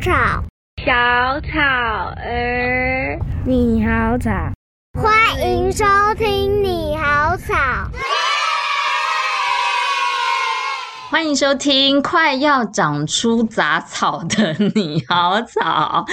[0.00, 0.10] 草，
[0.84, 1.58] 小草
[2.16, 4.30] 儿，你好草，
[4.94, 5.84] 欢迎收
[6.16, 7.54] 听你好吵。
[11.08, 16.04] 欢迎收听《快要长出杂草的你好草》，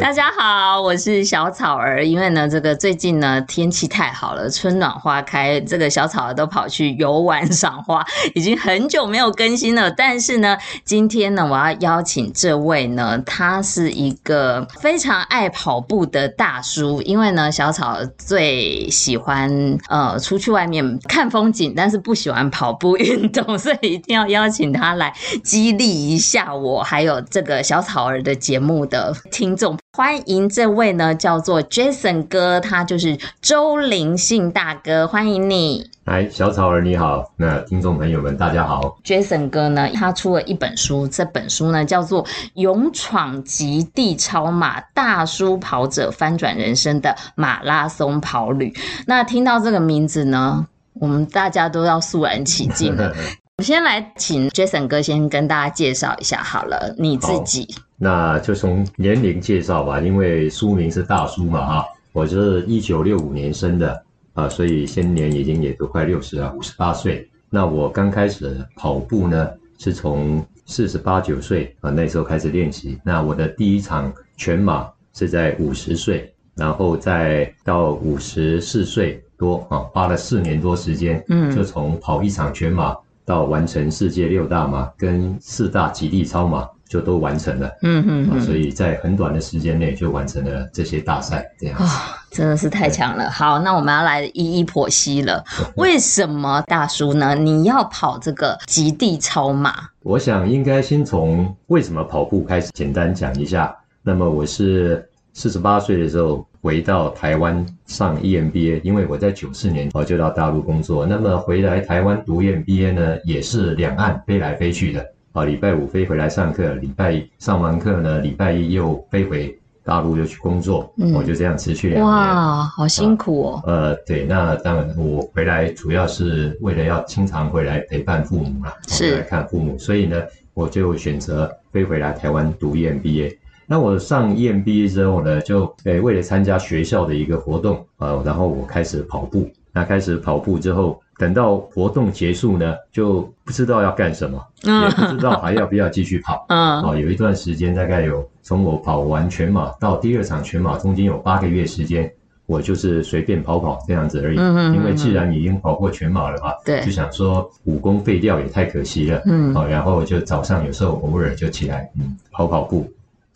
[0.00, 2.04] 大家好，我是小草儿。
[2.04, 9.88] 因为呢，这个最近呢天气太好了，春暖花开，这个小草儿都跑去游玩赏花，已经很久没有更新了。
[9.88, 17.00] 但是呢，今天呢，我要邀请这位呢，他是一个非常爱跑步的大叔。
[17.02, 24.39] 因为呢，小草最喜欢呃出去外面看风景，但是不喜欢跑步运动，所以一定要邀。
[24.40, 25.12] 邀请他来
[25.44, 35.90] 激励一下我，还有这个小草儿的节目的听众，欢迎这位呢，叫做 Jason 哥，他就是周林信大哥，欢迎你。
[36.06, 38.96] 嗨，小草儿你好，那听众朋友们大家好。
[39.04, 48.70] Jason 哥呢，他出了一本书，这本书呢叫做《勇闯极地超马：大叔跑者翻转人生的马拉松跑旅》。
[49.06, 53.12] 那听到这个名字呢，我们大家都要肃然起敬了。
[53.60, 57.68] 我先来请 Jason 哥先跟大家介绍一下好了，你自己。
[57.98, 61.84] 那就从年龄介绍吧，因为书名是大叔嘛哈。
[62.12, 67.28] 我是一九六五年生的啊，所以现年已经也都快六十了，五十八岁。
[67.50, 72.98] 那我刚开始跑步呢，是从四十八九岁啊那时候开始练习。
[73.04, 82.96] 那我的第一场全马是在五十岁，然后再到五十四岁多啊，花了四年多时间，嗯，就从跑一场全马。
[83.30, 91.88] 到完成世界六大马跟四大极地超马就都完成了，嗯嗯，嗯，所以在很短的时间内就完成了这些大赛，这样子，哦，
[92.32, 93.30] 真的是太强了。
[93.30, 95.44] 好，那我们要来一一剖析了，
[95.76, 97.36] 为什么大叔呢？
[97.36, 99.74] 你要跑这个极地超马？
[100.02, 103.72] 我想应该先从为什么跑步开始简单讲一下。
[104.02, 105.08] 那么我是
[105.40, 106.46] 四十八岁的时候。
[106.62, 111.06] 回到台湾上 EMBA，因为我在九四年我就到大陆工作。
[111.06, 115.02] 那么回来台湾读 EMBA 呢，也是两岸飞来飞去的。
[115.32, 120.92] 啊，礼拜五飞回来上课，礼拜一上完课呢，礼拜一又飞回大陆又去工作。
[120.98, 122.06] 嗯，我就这样持续两年。
[122.06, 123.62] 哇，好辛苦哦。
[123.64, 130.22] 呃，对，那当然我回来主要是为了要经常回来陪伴父母嘛，是来看父母，所以呢，
[130.52, 133.34] 我就选择飞回来台湾读 EMBA。
[133.70, 139.48] 那我上 EMBA 之后呢，就诶为了参加学校的一个活动啊，然后我开始跑步。
[139.72, 146.44] 那开始跑步之后，等到活动结束呢，就不知道要干什么，也不知道还要不要继续跑。
[146.50, 152.12] 嗯，啊，有一段时间大概有从我跑完全马到第二场全马中间有八个月时间，
[152.46, 154.38] 我就是随便跑跑这样子而已。
[154.74, 159.22] 因为既然已经跑过全马了嘛，对，就想说武功废掉也太可惜了。
[159.26, 159.54] 嗯。
[159.54, 162.90] 好，然后就早上有时候偶尔就起来，嗯，跑跑步。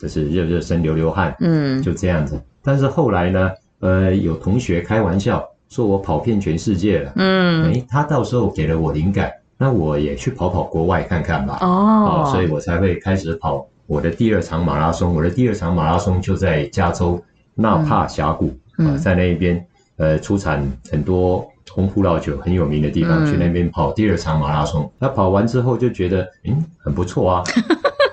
[0.05, 2.39] 就是热热身、流流汗，嗯，就这样子。
[2.63, 3.51] 但是后来呢，
[3.81, 11.57] 呃，有同学开玩笑说我跑遍全世界了，嗯，诶，他到时候给了我灵感，那我也去跑跑国外看看吧。
[11.63, 15.15] 哦，所以我才会开始跑我的第二场马拉松。
[15.15, 17.19] 我的第二场马拉松就在加州
[17.55, 19.67] 纳帕峡谷，嗯，在那边，
[19.97, 24.93] 呃，出产很多红葡萄酒很有名的地方，去那边跑第二场马拉松。
[24.99, 27.45] 那跑完之后就觉得，嗯，很不错啊。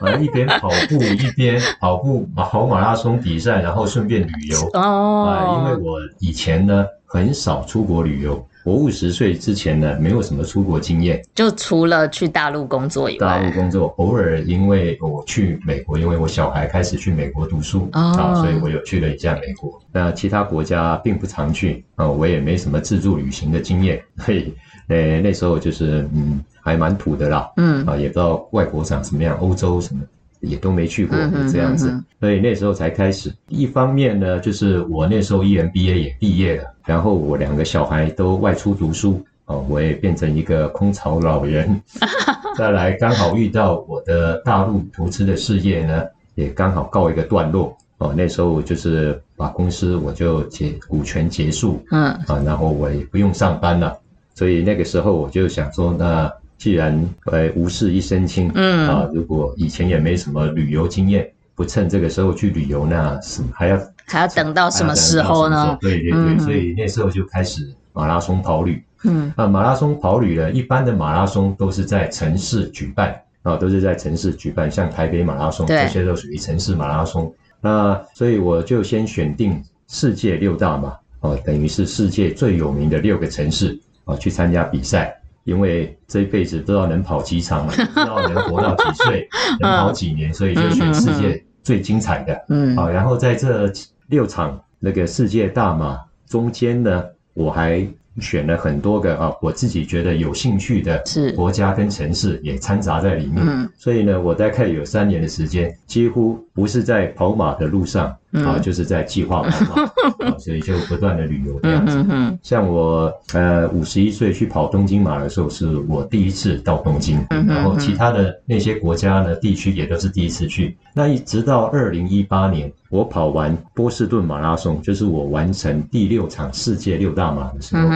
[0.01, 5.25] 啊，一边跑步一边 跑步，跑马拉松比赛，然后顺便旅游哦。
[5.27, 19.79] 啊，因为我以前呢很少出国旅游，我五十岁之前呢没有什么出国经验，就除了去大陆工作以外，大陆工作偶尔因为我去美国，因为我小孩开始去美国读书啊，所以我有去了一下美国。
[19.91, 24.53] 那其他国家并不常去啊，我也没什么自助旅行的经验，所以
[24.87, 26.43] 呃那时候就是嗯。
[26.61, 27.85] 还蛮土的啦，嗯。
[27.85, 30.01] 啊，也不知道外国长什么样，欧洲什么
[30.39, 31.15] 也都没去过，
[31.51, 33.31] 这样子，所以那时候才开始。
[33.47, 41.79] 一方面呢，就是我那时候 EMBA 也毕业了，然后我两个小孩都外出读书，哦，我也变成一个空巢老人。
[42.57, 52.05] 再来刚好遇到我的大陆投资的事业呢，也刚好告一个段落，哦，那时候就是把公司我就结股权结束，嗯。
[52.27, 53.95] 啊，然后我也不用上班了，
[54.33, 56.31] 所以那个时候我就想说那。
[56.61, 56.93] 既然
[57.25, 65.75] 呃无事一身轻，嗯啊，如果以前也没什么旅游经验，不趁这个时候去旅游，那是还要还要等到什么时候呢？
[65.81, 77.33] 对对对，嗯、所以那时候就开始马拉松跑旅，嗯啊，马拉松跑旅呢，一般的马拉松都是在城市举办啊，都是在城市举办，像台北马拉松这些都属于城市马拉松。
[77.59, 85.17] 那所以我就先选定世界六大嘛，哦，等于是世界最有名的六个城市啊，去参加比赛。
[85.43, 89.27] 因为这一辈子不知道能跑几场， 不知道能活到几岁，
[89.59, 92.45] 能跑几年，所以就选世界最精彩的。
[92.49, 93.71] 嗯，啊，然后在这
[94.07, 97.03] 六场那个世界大马中间呢，
[97.33, 97.87] 我还。
[98.19, 101.01] 选了很多个啊，我自己觉得有兴趣的
[101.33, 103.37] 国家跟城市也掺杂在里面。
[103.39, 108.13] 嗯，所以呢，我大概有三年的时间，几乎不是在跑马的路上。
[108.33, 109.81] 嗯、啊，就是在计划跑马，
[110.27, 112.05] 啊，所以就不断的旅游这样子。
[112.41, 120.77] 像我呃五十一岁去跑东京马的时候，是我第一次到东京，嗯、然后其他的那些国家呢地区也都是第一次去。
[120.93, 127.87] 那一直到二零一八年，我跑完波士顿马拉松，就是我完成第六场世界六大马的时候，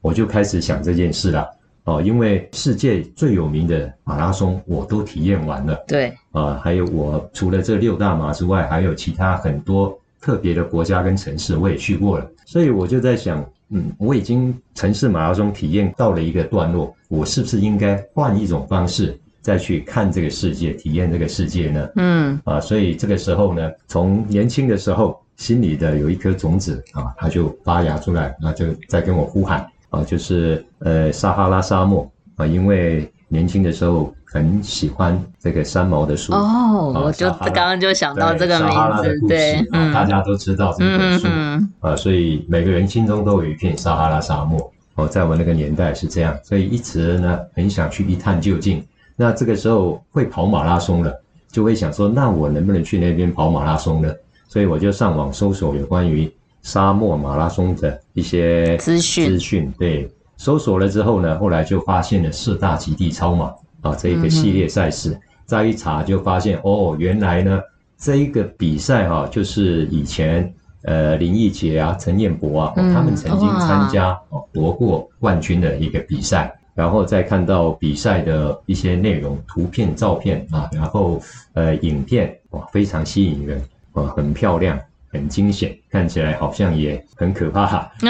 [0.00, 1.46] 我就开始想这件事了。
[1.84, 21.88] 哦，因为世界最有名的马拉松我都体验完了，对，啊、呃，还有我除了这六大马之外，还有其他很多特别的国家跟城市我也去过了，所以我就在想，嗯，我已经城市马拉松体验到了一个段落，我是不是应该换一种方式再去看这个世界，体验这个世界呢？
[21.96, 29.66] 嗯，啊，所以这个时候呢，从年轻的时候心里的有一颗种子啊，它就发芽出来，那就在跟我呼喊。
[29.90, 38.70] 啊，就是呃，撒哈拉沙漠啊，因为年轻的时候很喜欢这个三毛的书哦，我就刚刚就想到这个名
[39.02, 48.84] 字，对，大家都知道这本书，嗯，啊，所以每个人心中都有一片撒哈拉沙漠哦，在我那个年代是这样，所以一直呢很想去一探究竟。
[49.16, 51.12] 那这个时候会跑马拉松了，
[51.50, 54.12] 就会想说，那我能不能去那边跑马拉松呢？
[54.48, 56.32] 所以我就上网搜索有关于。
[56.62, 67.60] 沙漠马拉松的一些资讯，资讯对，搜索了之后呢，后来就发现了四大极地超马啊这一个系列赛事，嗯、再一查就发现哦，原来呢
[67.96, 70.52] 这一个比赛哈、啊，就是以前
[70.82, 81.20] 呃林义杰啊、陈彦博啊、他们曾经参加哦夺过冠军的一个比赛，然后再看到比赛的一些内容、图片、照片啊，然后
[81.54, 83.62] 呃影片哇非常吸引人
[83.92, 84.78] 啊，很漂亮。
[85.12, 87.90] 很惊险，看起来好像也很可怕。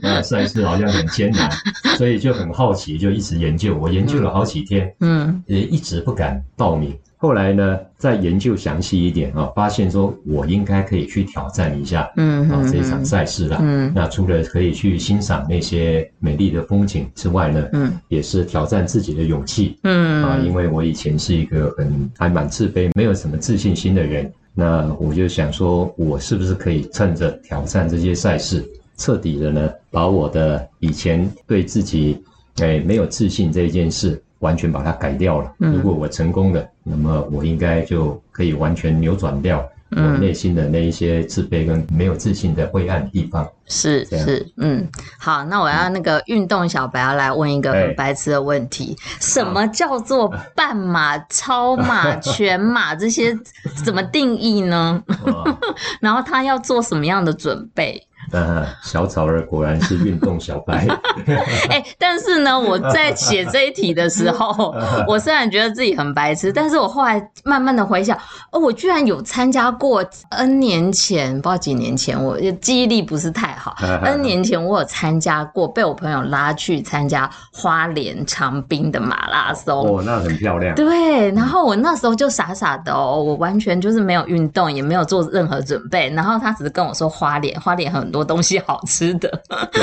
[0.00, 1.50] 那赛事好像很艰难，
[1.96, 3.76] 所以就很好奇，就一直研究。
[3.76, 6.96] 我研究了好几天，嗯，也一直不敢报名。
[7.22, 13.58] 后来呢，再研究详细一点啊，发现说我应该可以去挑战一下，嗯啊这一场赛事了。
[13.60, 19.78] 嗯，那除了可以去欣赏那些美丽的风景之外呢，嗯，也是挑战自己的勇气。
[19.82, 24.32] 嗯啊，因为我以前是一个很还蛮自卑、没有什么自信心的人。
[24.60, 28.62] 那我就想说，我是不是可以趁着挑战这些赛事，
[28.98, 32.22] 彻底的呢，把我的以前对自己
[32.56, 35.50] 哎没有自信这一件事，完全把它改掉了。
[35.56, 39.66] 如果我成功了，那么我应该就可以完全扭转掉。
[39.96, 43.48] 我内心的那一些自卑跟没有自信的灰暗地方。
[43.66, 44.86] 是是嗯，
[45.18, 53.36] 好，那我要那个运动小白要来问一个很白痴的问题：什么叫做 半马、超马、 全马这些
[53.84, 55.02] 怎么定义呢？
[56.00, 58.06] 然后他要做什么样的准备？
[58.32, 60.86] 呃，小草儿果然是运动小白。
[61.68, 64.74] 哎、欸，但是呢，我在写这一题的时候，
[65.08, 68.16] 我虽然觉得自己很白痴，但是我后来慢慢的回想，
[68.52, 73.74] 哦，我居然有参加过 N 年前，不知道几年前，我记忆力不是太好。
[74.04, 79.98] N 年前我有参加过，被我朋友拉去参加花莲长滨的马拉松。
[79.98, 80.74] 哦，那很漂亮。
[80.76, 88.19] 对，然后我那时候就傻傻的哦，我完全就是没有运动，也没有做任何准备，然后他只是跟我说花莲，花莲很多。
[88.24, 89.30] 东西好吃的，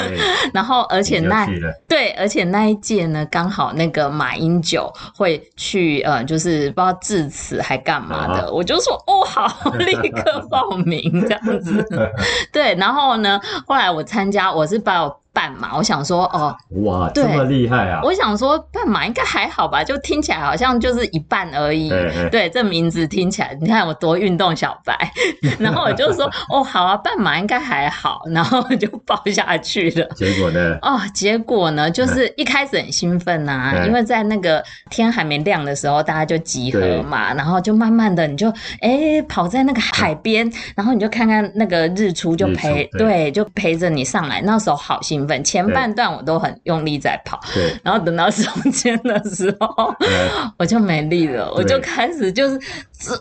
[0.53, 1.47] 然后而且那
[1.87, 11.85] 对，而且那一届呢，刚好那个马英九会去，呃，就是不知道致辞还干嘛的，啊、我就说哦，好，立刻报名这样子，
[12.51, 15.19] 对，然后呢，后来我参加，我是报。
[15.37, 18.01] 半马，我想说哦，哇，这么厉害啊！
[18.03, 21.91] 我想说半马应该还好吧，就听起来好像就是一半而已。
[21.91, 24.97] 嘿嘿对，这名字听起来，你看我多运动小白。
[25.59, 30.07] 然后我就说哦，好啊，半马应该还好，然后就报下去了。
[30.15, 30.75] 结果呢？
[30.81, 38.49] 哦，结果呢，就是一开始很兴奋呐、啊，因为在那个天还没亮的时候，大家就集合嘛，然后就慢慢的你就
[38.81, 44.41] 哎、欸、跑在那个海边，然后你就看看那个日出，就陪对，对，就陪着你上来。
[44.41, 45.43] 那时候好兴奋。
[45.43, 49.93] 前半段我都很用力在跑，对，然后等到中间的时候，
[50.57, 52.59] 我就没力了，我就开始就是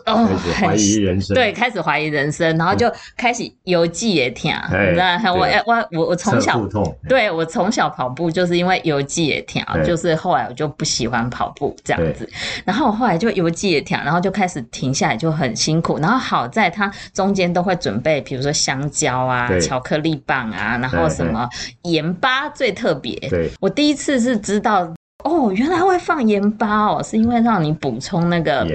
[0.05, 0.27] 哦，
[0.59, 6.59] 怀疑人生，对，开始怀疑人生，然后就开始游记也听，你知道，我我我我从小，
[7.07, 12.27] 对我从小跑步就是因为游记也听，就是后来我就不喜欢跑步这样子，
[12.65, 21.47] 然后我后来就游记也听，然后就开始停下来就很辛苦，然后好在它中间都会准备，比如说香蕉啊、巧克力棒啊，然后什么
[21.83, 24.91] 盐巴最特别，对，我第一次是知道。
[25.23, 28.65] 哦，原来会放盐巴哦，是因为让你补充那个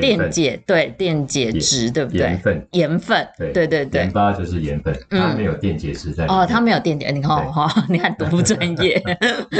[0.00, 2.20] 电解，对电解质，对不对？
[2.20, 4.00] 盐分，盐分，对对对对。
[4.00, 6.40] 盐巴就是盐分，它没有电解质在里面。
[6.40, 9.00] 哦，它没有电解，你看哈， 你看多不专业。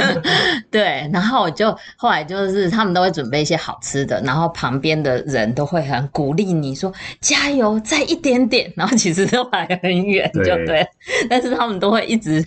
[0.71, 6.91] 对，然后我就后来就是他们都会准备一些好吃的，然后旁边的人都会很鼓励你说
[7.21, 8.73] 加油，再一点点。
[8.75, 10.85] 然后其实都还很远，就对，
[11.29, 12.43] 但是他们都会一直。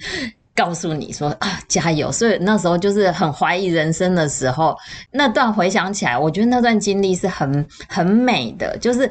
[0.58, 2.10] 告诉你说啊，加油！
[2.10, 4.76] 所以那时候就是很怀疑人生的时候，
[5.12, 9.08] 那段回想起来，我觉得那段经历是很很美的，就是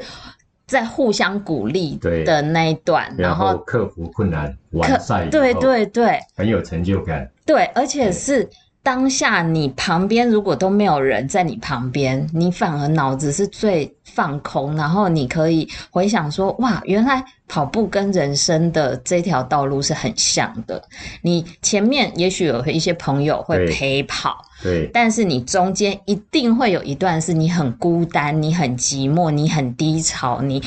[0.66, 7.26] 在互相鼓励的那一段，然后克服困难完赛，对对对，很有成就感。
[7.46, 8.46] 对，而且是
[8.82, 17.24] 当下你旁边如果都没有人在你旁边，你反而脑子是最放空，然后你可以回想说，哇，原来。
[17.48, 20.82] 跑步跟人生的这条道路是很像的，
[21.22, 24.44] 你前面也许有一些朋友会陪跑。
[24.60, 30.60] 对，但是你中间一定会有一段是你很孤单，你很寂寞，你很低潮，你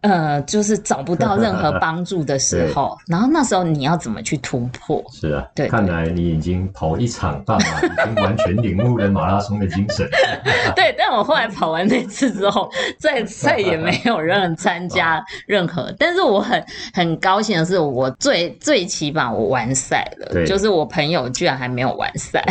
[0.00, 5.00] 呃就是找不到任何帮助的时候， 然后那时候你要怎么去突破？
[5.12, 10.04] 是啊，对，看来你已经跑一场半马， 已经完全领悟了马拉松的精神。
[10.74, 22.44] 对，但我后来跑完那次之后，再再也没有人参加任何，但是我很很高兴的是，我最最起码我完赛了，对，就是我朋友居然还没有完赛，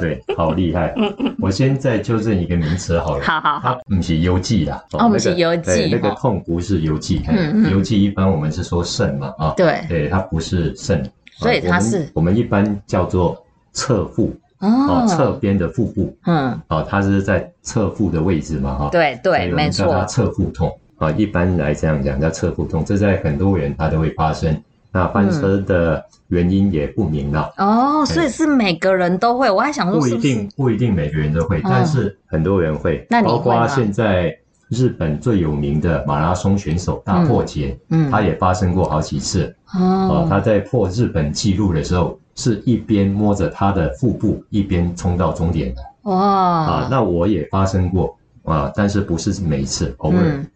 [0.00, 0.20] 对。
[0.36, 0.94] 好厉害！
[1.40, 3.24] 我先再纠正一个名词好了。
[3.24, 4.82] 好好好，它不是游记啦。
[4.92, 5.88] 哦，不是游记。
[5.90, 7.22] 那个痛不是游记。
[7.28, 9.52] 嗯，游记一般我们是说肾嘛啊。
[9.56, 9.84] 对。
[9.88, 11.02] 对，它不是肾。
[11.36, 12.08] 所以它是。
[12.14, 13.36] 我们一般叫做
[13.72, 14.34] 侧腹。
[14.60, 15.06] 哦。
[15.08, 16.16] 侧边的腹部。
[16.26, 16.58] 嗯。
[16.68, 18.88] 哦，它是在侧腹的位置嘛哈。
[18.90, 19.86] 对对，没错。
[19.86, 24.56] 叫它侧腹痛啊，一般来这样讲叫侧腹痛，这在很多人他都会发生。
[24.92, 29.48] 那翻车的原因也不明了哦，所以是每个人都会。
[29.48, 33.06] 我还想说，不一定不一定每个人都会，但是很多人会。
[33.08, 34.36] 那包括现在
[34.68, 40.26] 日本最有名的马拉松选手大破节，嗯，他也发生过好几次哦。
[40.28, 45.82] 他在破日本纪录的时候，是一边摸着他的腹部，一边冲到终点的。
[46.02, 50.46] 哇啊，那我也发生过啊，但是不是每一次，偶尔，嗯，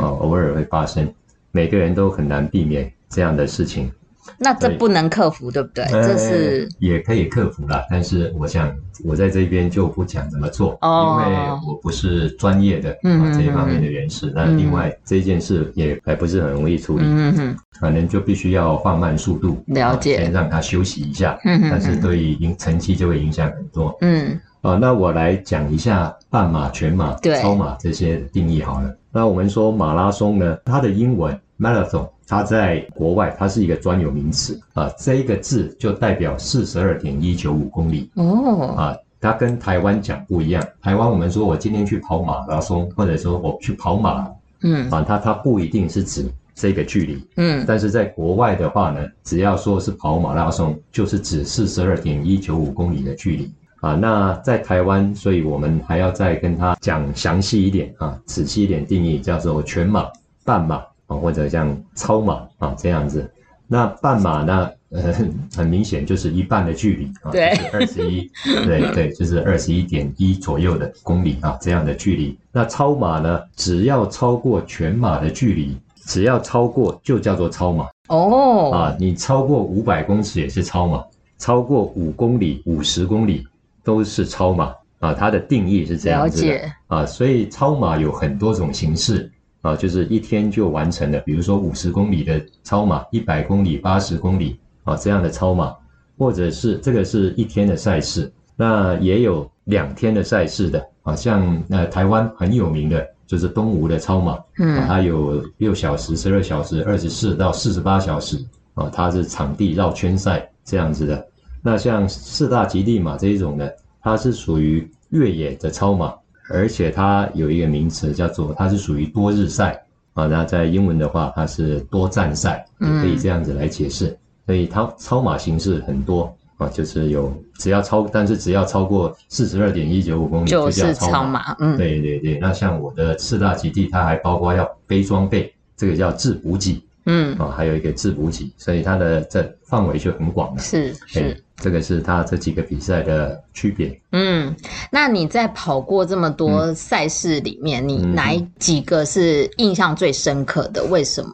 [0.00, 1.12] 啊，偶尔会发生，
[1.50, 2.92] 每个人都很难避免。
[3.14, 3.92] 这样的事情，
[4.38, 5.84] 那这不能克服，对不对？
[5.90, 8.74] 这是也可以克服啦，但是我想
[9.04, 11.36] 我在这边就不讲怎么做，因为
[11.68, 14.32] 我不是专业的啊这一方面的人士。
[14.34, 21.38] 那另外这件事也还不是很容易处理，嗯可能就必须要放慢速度，了解，先让他休息一下。
[21.44, 23.94] 但是对于影成绩就会影响很多。
[24.00, 28.96] 嗯，啊，那我来讲一下半马、全马、超马这些定义好了。
[29.12, 32.08] 那我们说马拉松呢，它的英文 marathon。
[32.24, 38.10] 它在国外，它是一个专有名词啊，这一个字就代表四十二点一九五公里。
[38.14, 38.74] 哦。
[38.74, 40.64] 啊，它跟台湾讲不一样。
[40.80, 44.26] 台湾我们说我今天去跑马拉松，或者说我去跑马，
[44.62, 44.90] 嗯。
[44.90, 53.92] 啊，它它不一定是指这个距离，嗯，但是在国外的话呢，只要说是跑马拉松，就是指四十二点一九五公里的距离啊。
[53.92, 60.08] 那在台湾，所以我们还要再跟他讲详细一点啊，仔细一点定义，叫做全马、
[60.46, 61.14] 半马啊。
[61.14, 63.30] 或者像超马啊这样子，
[63.68, 64.70] 那半马呢？
[64.94, 65.10] 呃，
[65.56, 68.30] 很明显就是一半的距离啊，就是二十一，
[68.66, 72.38] 对对，就是二十一点一左右的公里啊，这样的距离。
[72.52, 73.40] 那超马呢？
[73.56, 75.74] 只要超过全马的距离，
[76.04, 78.70] 只要超过就叫做超马哦。
[78.70, 81.02] 啊，你超过五百公尺也是超马，
[81.38, 83.46] 超过五公里、五十公里
[83.84, 85.14] 都是超马啊。
[85.14, 89.30] 它的定义是这样子的啊，所以超马有很多种形式。
[89.62, 95.72] 啊，就是一天就完成的，比如说五十公里的超马，一百公里、八十公里啊这样的超马，
[96.18, 111.24] 或者是这个是一天的赛事，那也有两天的赛事的啊，像呃台湾很有名的就是东吴的超马，嗯，它有六小时、十二小时、二十四到四十八小时啊，它是场地绕圈赛这样子的。
[111.62, 113.68] 那像四大极地马这一种呢，
[114.02, 116.12] 它是属于越野的超马。
[116.50, 119.80] 而且它有一个名词叫做，它是属于多日赛
[120.12, 120.26] 啊。
[120.26, 124.08] 那在英文的话，它是多站赛，也可以这样子来解释。
[124.08, 131.12] 嗯、所以它超马形式很多啊，就是有只要超，但是只要超过四十二点一九五公里就叫超马。
[131.12, 132.38] 超马嗯，对对对。
[132.38, 136.82] 那像我的四大极地，它还包括要背装备，这个叫自补给。
[137.06, 140.60] 嗯啊，还有一个自补给，所以它的这范围就很广了。
[140.60, 141.42] 是是。
[141.56, 143.96] 这个是它这几个比赛的区别。
[144.10, 144.52] 嗯，
[144.90, 150.82] 那你在跑过这么多赛事里面，嗯、你哪几个是印象最深刻的？
[150.82, 151.32] 为什么？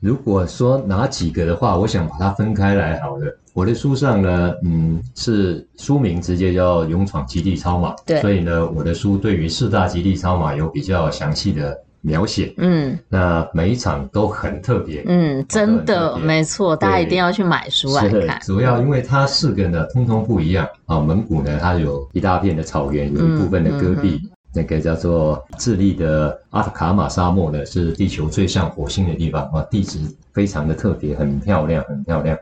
[0.00, 3.38] 如果说哪几个的话，我想把它分开来好了。
[3.52, 12.52] 我的书上呢，嗯，是书名直接叫《勇闯极地超马》，对，所以呢，我的书对于四大极地超马有比较详细的描写。
[12.58, 15.02] 嗯，那每一场都很特别。
[15.06, 18.38] 嗯，真的没错，大家一定要去买书来看。
[18.42, 21.00] 主要因为它四个呢，通通不一样啊。
[21.00, 24.20] 蒙古呢，它有一大片的草原，有一部分的戈壁。
[24.22, 29.98] 嗯嗯嗯那个叫做智利的阿塔卡马沙漠呢，是地球最像火星的地方啊，地质
[30.34, 32.36] 非常的特别，很漂亮，很漂亮。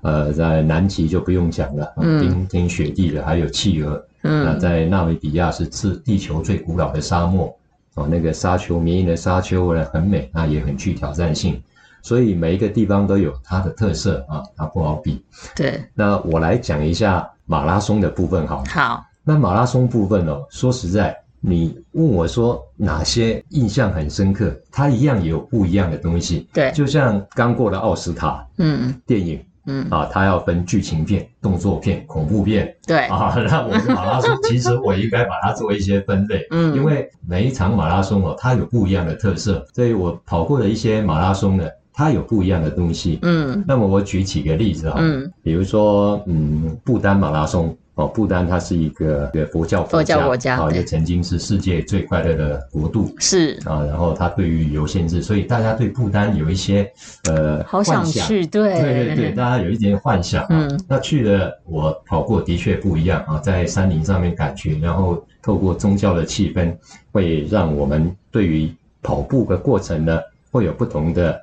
[0.00, 4.02] 呃，在南极就不用讲了，冰天雪地的，还有企鹅。
[4.22, 7.54] 嗯，那在纳米比亚是自地球最古老的沙漠
[8.00, 11.62] 哦，那个沙丘，绵延的沙丘呢很美，那也很具挑战性。
[12.02, 15.22] 所以每一个地方都有它的特色啊，它不好比。
[15.54, 18.64] 对，那我来讲一下马拉松的部分好，好。
[18.64, 21.16] 好，那马拉松部分哦，说实在。
[21.42, 24.54] 你问我说哪些印象很深刻？
[24.70, 26.46] 它一样也有不一样的东西。
[26.52, 32.74] 对，就像刚过了奥斯卡，嗯，电影，嗯啊，它要分剧情片、动作片、恐怖片。
[32.86, 43.18] 对啊， 那我们马拉松其实我应该把它做一些分类，嗯，因为每一场马拉松哦，它有不一样的特色，所以我跑过的一些马拉松呢，它有不一样的东西。
[43.22, 47.76] 嗯，那么我举几个例子哈，嗯，比如说，嗯，不丹马拉松。
[48.00, 53.84] 哦，不丹它是一个佛教国家，佛教国家啊，也曾经是世界最快乐的国度，是啊。
[53.84, 56.90] 然后它对于旅游限制，所以大家对不丹有一些
[57.28, 60.46] 呃好想去，对对对对，大家有一点幻想。
[60.48, 66.74] 嗯，那去了我跑过的确不一样啊，在山林上面感觉，然后透过宗教的气氛，
[67.12, 70.18] 会让我们对于跑步的过程呢，
[70.50, 71.38] 会有不同的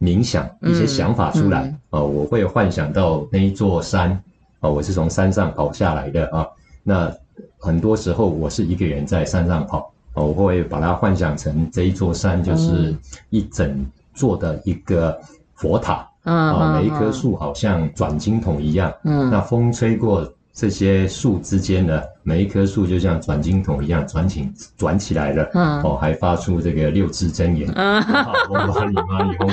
[0.00, 2.00] 冥想一些想法出来啊。
[2.00, 4.18] 我会幻想到那一座山。
[4.60, 6.46] 哦，我是从山上跑下来的啊。
[6.82, 7.12] 那
[7.58, 12.94] 很多时候我是一个人在山上跑，啊，我会把它幻想成这一座山就是
[13.30, 15.18] 一整座的一个
[15.54, 28.02] 佛塔，啊，每一棵树好像转经筒一样，嗯，那风吹过这些树之间呢，每一棵树就像转经筒一样转起转起来了，嗯，哦，还发出这个六字真言，嗯，
[28.50, 29.52] 嗡嘛呢嘛呢吽，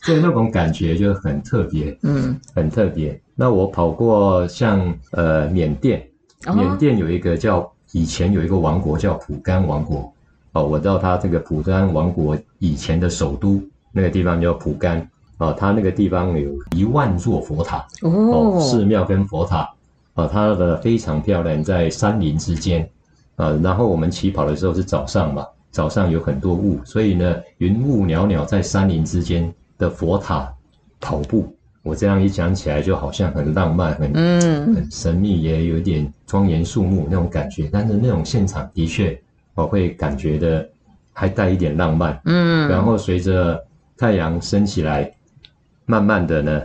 [0.06, 3.20] 所以那种感觉就很特别，嗯，很特别。
[3.38, 6.08] 那我跑过像呃缅甸，
[6.54, 10.10] 缅甸有一个叫以前有一个王国叫蒲甘王国，
[10.52, 19.68] 哦，我知道它这个蒲甘王国以前的首都那个地方叫蒲甘，哦，它那个地方有一万座佛塔，哦，寺庙跟佛塔，
[20.14, 22.88] 啊，它的非常漂亮，在山林之间，
[23.36, 30.50] 啊，然后我们起跑的时候是早上嘛，早上有很多雾，所以呢，云雾袅袅在山林之间的佛塔
[31.00, 31.54] 跑步。
[31.86, 37.68] 我这样一讲起来，就好像很浪漫、很嗯、很神秘，也有点庄严肃穆那种感觉。
[37.72, 39.16] 但是那种现场的确，
[39.54, 40.68] 我会感觉的
[41.12, 42.20] 还带一点浪漫。
[42.24, 43.64] 嗯，然后随着
[43.96, 45.08] 太阳升起来，
[45.84, 46.60] 慢慢的呢，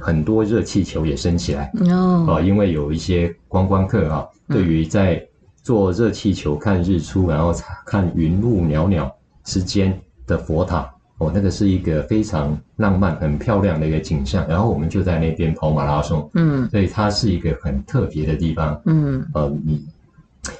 [0.00, 1.70] 很多热气球也升起来。
[1.92, 5.24] 哦，啊，因为有一些观光客啊，对于在
[5.62, 7.54] 坐热气球看日出，然后
[7.86, 9.08] 看云雾袅袅
[9.44, 10.92] 之间的佛塔。
[11.18, 19.84] 哦，那个是一个非常浪漫、很漂亮的一个景象，然后我们就在那边跑马拉松，嗯，所以它是一个很特别的地方，嗯，呃，你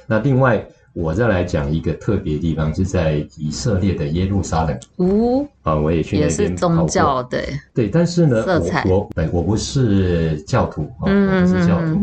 [0.05, 8.43] 那另外我再来讲一个特别地方，是在以色列的耶路撒冷，哦，啊，我也去那边跑过，也是宗教，对，对，但是呢，
[8.85, 12.01] 我我我不是教徒啊，我不是教徒，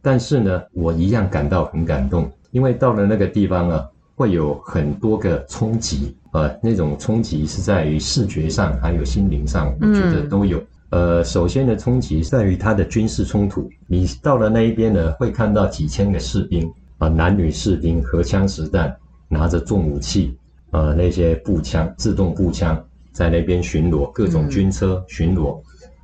[0.00, 3.84] 但是呢，我一样感到很感动，因为到了那个地方啊。
[4.18, 10.62] 会有很多个冲击，呃，那种冲击是在于视觉上，还有心灵上，我觉得都有。
[10.90, 13.70] 呃，首先的冲击在于它的军事冲突。
[13.86, 18.94] 你到了那一边呢，会看到几千个士兵啊，男女士兵，荷枪实弹，
[19.28, 20.36] 拿着重武器，
[20.72, 25.58] 呃，那些步枪、自动步枪在那边巡逻，各种军车巡逻，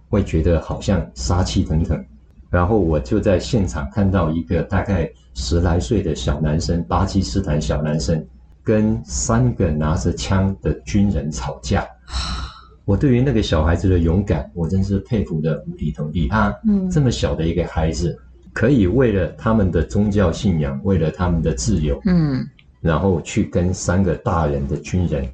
[0.08, 2.02] 会觉得好像杀气腾腾。
[2.48, 8.24] 然后我就在现场看到一个大概十来岁的小男生，巴基斯坦小男生，
[8.62, 11.86] 跟三个拿着枪的军人吵架。
[12.84, 16.54] 我对于那个小孩子的勇敢，我真是佩服的五体投地他！
[16.66, 18.18] 嗯，这么小的一个孩子，
[18.52, 22.46] 可以为了他们的宗教信仰，为了他们的自由，嗯，
[22.80, 25.28] 然后去跟三个大人的军人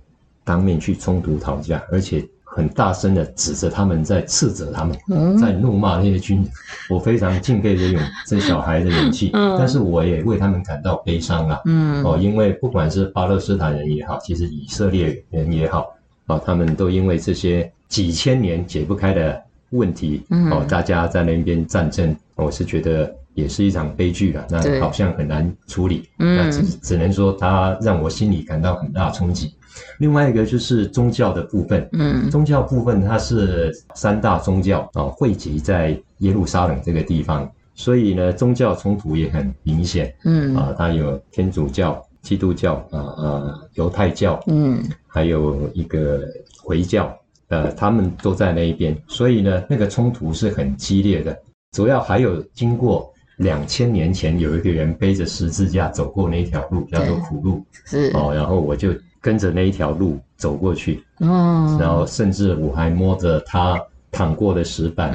[0.45, 2.29] 当面去冲突吵架，而且。
[2.59, 6.51] 很大声的指着他们，在斥责他们，在怒骂那些军人。
[6.91, 11.61] 我非常敬佩这勇这小孩的勇气，但是我也为他们感到悲伤啊。
[11.67, 15.87] 嗯，哦，因为不管是巴勒斯坦人也好，其实以色列人也好，
[16.27, 19.41] 啊，他们都因为这些几千年解不开的
[19.71, 24.45] 问题，哦，大家在那边战争，我是觉得也是一场悲剧啊。
[24.51, 29.55] 那好像很难处理，那只只能说他让我心里感到很大冲击。
[29.99, 40.55] 另外一个就是宗教的部分，嗯，宗教部分它是三大宗教啊汇集在耶路撒冷这个地方，所以呢，宗教冲突也很明显，嗯。
[40.57, 46.23] 啊，它有天主教、基督教啊啊犹太教，嗯，还有一个
[46.63, 47.17] 回教，
[47.49, 51.37] 呃，他们都在那一边，所以呢，那个冲突是很激烈的。
[51.73, 58.11] 主要还有经过两千年前有一个人背着十字架走过那条路，叫做苦路，是。
[58.15, 58.93] 哦，然后我就
[59.29, 63.79] 跟着那一条路走过去，哦，然后甚至我还摸着他
[64.11, 65.13] 躺过的石板，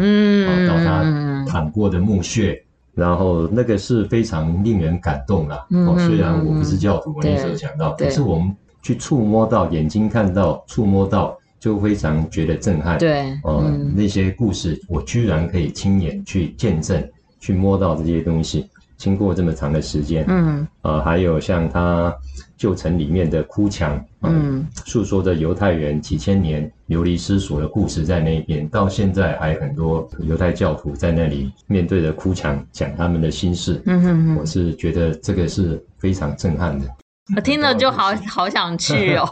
[0.67, 5.65] 到他躺过的墓穴，然后那个是非常令人感动啦。
[5.71, 11.35] 嗯、哦，虽然我不是教徒，我那时候讲到，可是我们去触摸到，眼睛看到，触摸到。
[11.63, 17.01] 就非常觉得震撼，对，呃、嗯，那些故事我居然可以亲眼去见证、
[17.39, 18.67] 去摸到这些东西。
[19.03, 22.15] 经过这么长的时间，嗯，呃，还有像他
[22.55, 36.85] 旧城里面的哭墙，呃、嗯，诉说着犹太人几千年流离失所的故事，在那边到现在还很多犹太教徒在那里面对着哭墙讲他们的心事，嗯哼哼，我是觉得这个是非常震撼的。
[37.33, 39.25] 我听了就好好想去哦，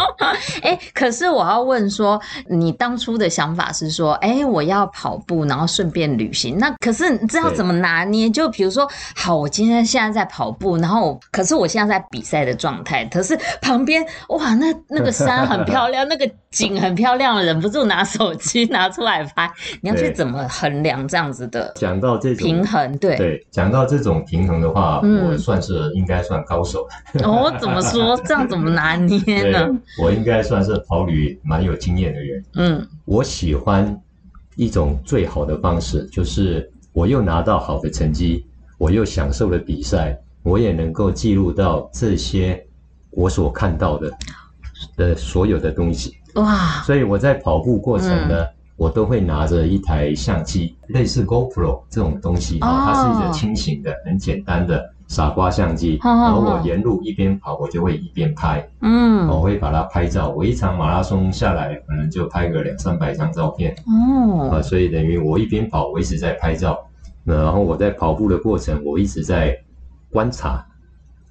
[0.64, 2.18] 哎，可是我要问说，
[2.48, 6.56] 你当初的想法是说，哎，我要跑步，然后顺便旅行。
[6.56, 8.30] 那可是你知道怎么拿捏？
[8.30, 19.50] 就比如说，好，我今天现在在跑步，然后可是我现在在比赛的状态，可是旁边哇，那那个山很漂亮，那个景很漂亮，忍不住拿手机拿出来拍。
[19.82, 21.70] 你要去怎么衡量这样子的？
[21.76, 26.88] 讲到这种平衡，对对，讲到这种平衡的话，嗯、我算是应该算高手。
[27.22, 28.18] 哦，怎么说？
[28.24, 29.68] 这样怎么拿捏呢？
[30.02, 32.44] 我应该算是跑旅蛮有经验的人。
[32.54, 33.94] 嗯，我喜欢
[34.54, 38.46] 一种最好的方式，就是我又拿到好的成绩，
[38.78, 42.64] 我又享受了比赛，我也能够记录到这些
[43.10, 44.10] 我所看到的
[44.96, 46.16] 的所有的东西。
[46.34, 46.82] 哇！
[46.84, 54.92] 所以我在跑步过程呢，嗯、我都会拿着一台相机，类似 GoPro 这种东西啊，哦、它是一个轻型的、很简单的。
[55.08, 60.30] 傻瓜相机，然后我沿路一边跑，我就会一边拍，嗯，我会把它拍照。
[60.30, 66.76] 我一场马拉松下来，可能就拍个两三百张照片，哦，啊，所以等于我一边跑，我一直在拍照。
[67.22, 69.56] 那然后我在跑步的过程，我一直在
[70.10, 70.66] 观察，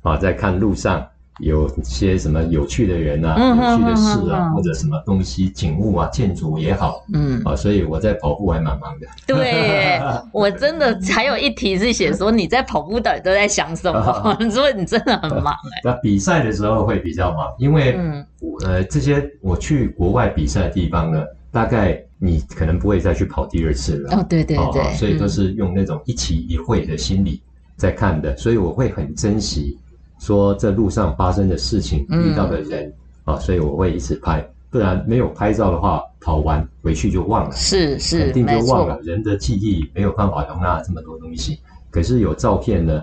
[0.04, 1.06] 啊，在看路上。
[1.40, 9.08] 有些什么有趣的人啊，嗯、有趣的事啊，嗯、或者什么东西、景物啊、建筑也好，嗯啊，所以我在跑步还蛮忙的。
[9.28, 10.00] 对，
[10.32, 15.82] 我真的还有一题是写说你在跑步到底都在想什么， 所以你真的很忙哎。
[15.84, 18.26] 那比赛的时候会比较忙，因为、嗯、
[18.64, 21.22] 呃这些我去国外比赛的地方呢，
[21.52, 24.18] 大概你可能不会再去跑第二次了。
[24.18, 27.42] 哦，对对对，哦、所以都是用那种一期一会的心理
[27.76, 29.78] 在看的，所以我会很珍惜。
[30.26, 32.92] 说这路上发生的事情，遇到的人、
[33.26, 39.00] 嗯、啊，所以我会一直拍，不然没有拍照的话，跑完回去就忘了，是是，肯定就忘了。
[39.04, 41.60] 人的记忆没有办法容纳这么多东西，
[41.92, 43.00] 可是有照片呢，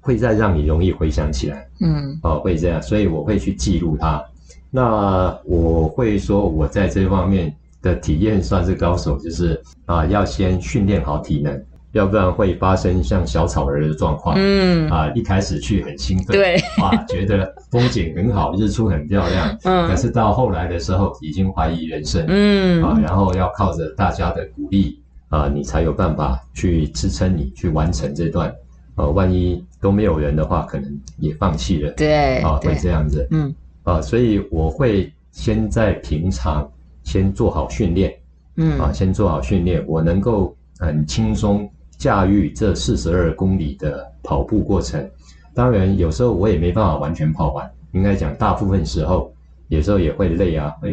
[0.00, 4.24] 会再让你容易回想起来，嗯，哦、啊，会这样，所以我会去记录它。
[4.70, 11.62] 那我会说，我在这方面的体验算是高手，就是啊，要先训练好体能。
[11.92, 14.88] 要不然会发生像小草儿的状况，嗯。
[14.90, 28.52] 啊，一开始去很兴奋，对，哇，觉得风景很好，日出很漂亮， 嗯，可是到后来的时候已经怀疑人生，嗯，啊，然后要靠着大家的鼓励，啊，你才有办法去支撑你去完成这段，
[28.96, 36.66] 呃、啊，万一都没有人的话，可能也放弃了，对，啊，会这样子，嗯，啊，所以我会先在平常
[37.04, 38.14] 先做好训练，
[38.56, 41.68] 嗯，啊，先做好训练，我能够很轻松。
[42.02, 45.08] 驾驭这四十二公里的跑步过程，
[45.54, 47.70] 当然有时候我也没办法完全跑完。
[47.92, 49.32] 应该讲，大部分时候
[49.68, 50.90] 有时候也会累啊，会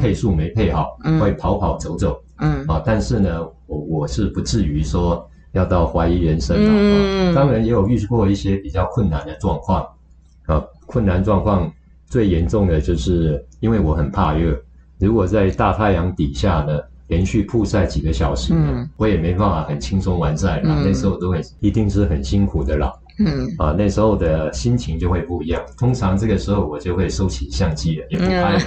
[0.00, 6.70] 配速没配好，嗯、会跑跑走走，嗯啊，但是呢，我我是不至于说要到怀疑人生啊。
[6.70, 9.84] 嗯、当然也有遇过一些比较困难的状况，
[10.46, 11.68] 啊，困难状况
[12.06, 14.56] 最严重的就是因为我很怕热，
[15.00, 16.78] 如果在大太阳底下呢。
[17.08, 25.62] 连续曝晒几个小时，嗯，我也没办法很轻松完赛，嗯，那时候都很一定是很辛苦的啦，嗯，啊，那时候的心情就会不一样。
[25.78, 28.58] 通常这个时候我就会收起相机了，也不拍了，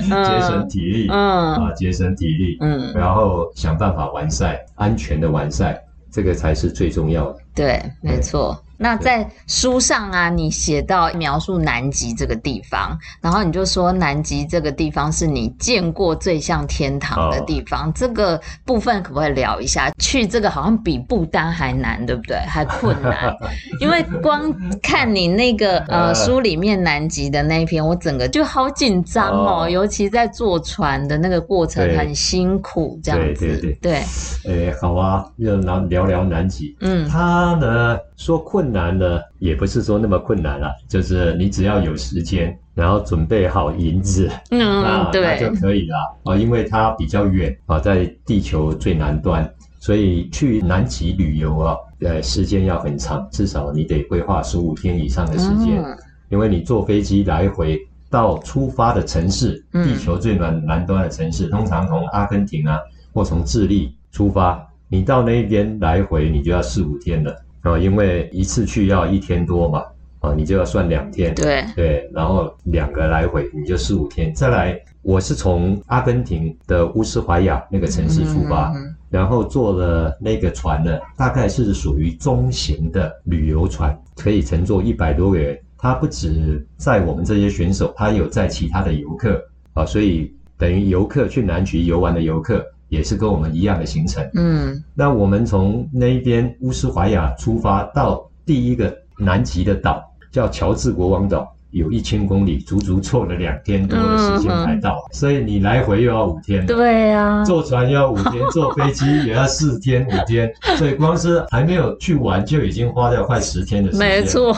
[0.24, 5.78] 节省体力，嗯，啊，节省体力，嗯，然后想办法完赛，安全的完赛，
[6.10, 7.38] 这个才是最重要的。
[7.54, 8.58] 对，没错。
[8.78, 17.88] 那在书上啊，你写到描述南极这个地方，然后你就说南极这个地方是你见过最像天堂的地方。
[17.88, 19.90] 哦、这个部分可不可以聊一下？
[19.98, 22.36] 去这个好像比不丹还难，对不对？
[22.46, 23.34] 还困难，
[23.80, 33.46] 因为光看你那个呃书里面南极的那一篇，我整个就好紧张哦，哦尤其在坐船的那个过程很辛苦，这样子。
[33.46, 34.02] 对对对。
[34.44, 36.76] 对，诶，好啊，要聊聊聊南极。
[36.80, 38.65] 嗯，他呢说困。
[38.66, 46.36] 困难呢，也不是说那么困难了，就是你只要有时间，然后准备好银子，嗯，啊、对，那就可以了啊。
[46.36, 49.48] 因为它比较远啊，在地球最南端，
[49.78, 55.96] 所以去南极旅游啊，呃，时间要很长，至少你得规划十五天以上的时间，嗯、
[56.28, 57.78] 因为你坐飞机来回
[58.10, 62.80] 到出发的城市，地球最南南端的城市，嗯、通常从阿根廷啊
[63.12, 67.32] 或从智利出发，你到那边来回你就要四五天了。
[67.66, 69.82] 啊，因为一次去要一天多嘛，
[70.20, 74.32] 啊，你就要算两天，对对，然后两个来回你就四五天。
[74.32, 85.58] 再来，我是从阿根廷的乌斯怀亚那个城市出发，嗯嗯嗯、然后坐了那个船呢，大概是属于中型的旅游船，可以乘坐一百多个人。
[85.76, 92.64] 它不止载我们这些选手，它有载其他的游客啊，所以等于游客去南极游玩的游客。
[92.88, 114.54] 也是跟我们一样的行程，嗯，那我们从那一边乌斯怀亚出发到第一个南极的岛，叫乔治国王岛，有一千公里，足足坐了两天多的时间才到，嗯、所以你来回又要五天，对呀、啊，坐船又要五天，坐飞机也要四天五天， 所以光是还没有去玩就已经花掉快十天的时间，没错，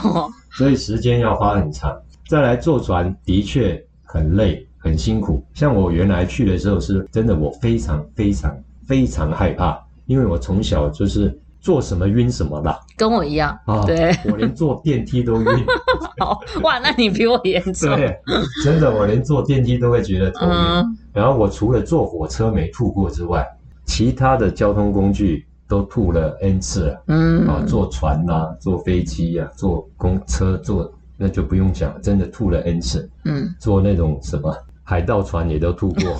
[0.51, 1.97] 所以时间要花很长。
[2.29, 4.67] 再来坐船的确很累。
[4.88, 15.46] 很辛苦，像我原来去的时候是真的，我非常非常非常害怕，因为我从小就是做什么晕什么啦，跟我一样啊，对，我连坐电梯都晕。
[16.18, 17.94] 好哇，那你比我严重。
[17.94, 18.18] 对，
[18.64, 20.53] 真的，我连坐电梯都会觉得头晕。
[20.53, 23.46] 嗯、然后我除了坐火车没吐过之外，
[23.85, 27.03] 其他的交通工具都吐了 N 次了。
[27.09, 33.09] 嗯啊，坐船啊，坐飞机啊，坐公车，坐那就不用讲了，真的吐了 N 次。
[33.24, 34.57] 嗯，坐那种什么。
[34.88, 36.18] 海盗船也都吐过，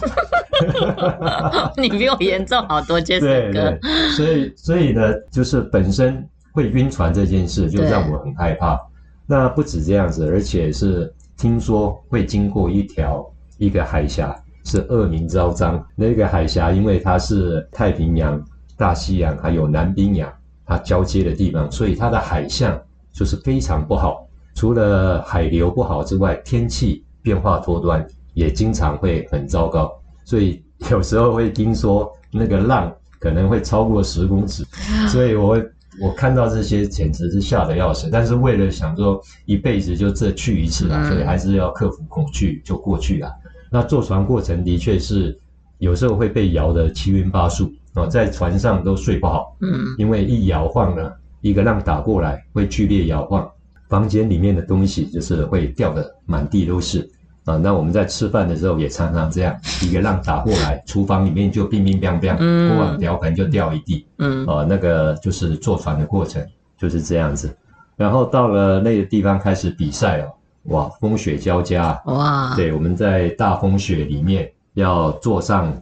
[1.79, 3.71] 你比我严重好多，杰森哥。
[3.71, 3.81] 对，
[4.15, 8.79] 所以所以呢，就是本身会晕船这件事就让我很害怕。
[9.27, 13.27] 那不止这样子，而且是听说会经过一条
[13.57, 15.83] 一个海峡，是恶名昭彰。
[15.97, 18.39] 那个海峡因为它是太平洋、
[18.77, 20.31] 大西洋还有南冰洋
[20.67, 22.79] 它交接的地方，所以它的海象
[23.15, 24.29] 就是非常不好。
[24.55, 28.07] 除了海流不好之外，天气变化多端。
[28.39, 29.93] 也经常会很糟糕，
[30.25, 34.65] 所以有时候会听说那个浪可能会超过十公尺，
[35.11, 35.61] 所以我
[36.01, 38.09] 我看到这些简直是吓得要死。
[38.13, 43.29] 但是为了想说一辈子就这去一次啊，所以还是要克服恐惧就过去了。
[43.73, 45.37] 那坐船过程的确是
[45.79, 53.51] 有时候会被摇得七晕八素啊，在船上都睡不好，嗯，因为一摇晃呢，一个浪打过来会剧烈摇晃，
[53.89, 57.11] 房间里面的东西就是会掉的满地都是。
[57.49, 64.07] 啊，那我们在吃饭的时候也常常这样，一个浪打过来，厨房里面就乒乒乓乓，锅碗瓢盆就掉一地。
[64.19, 67.57] 嗯，啊，那个就是坐船的过程就是这样子。
[67.97, 70.31] 然后到了那个地方开始比赛哦，
[70.65, 71.99] 哇，风雪交加。
[72.05, 75.73] 哇，对，我们在大风雪里面要坐上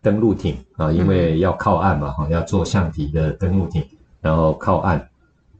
[0.00, 3.84] 登陆艇啊，因为要靠岸嘛，哈，要坐橡皮的登陆艇，
[4.20, 5.04] 然后靠岸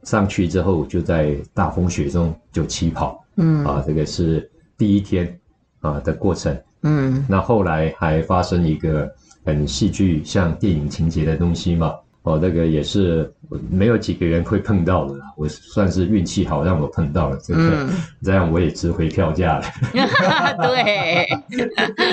[0.03, 3.21] 上去之后就在大风雪中就起跑。
[3.35, 5.38] 嗯，啊，这个是第一天。
[5.81, 9.09] 啊的过程，嗯，那后来还发生一个
[9.45, 13.31] 很戏剧像电影情节的东西嘛，哦，那个也是
[13.69, 17.89] 没有几个人会碰到的，我算是运气好让我碰到了，这个，嗯，
[18.21, 19.65] 这样我也值回票价了。
[20.61, 21.27] 对，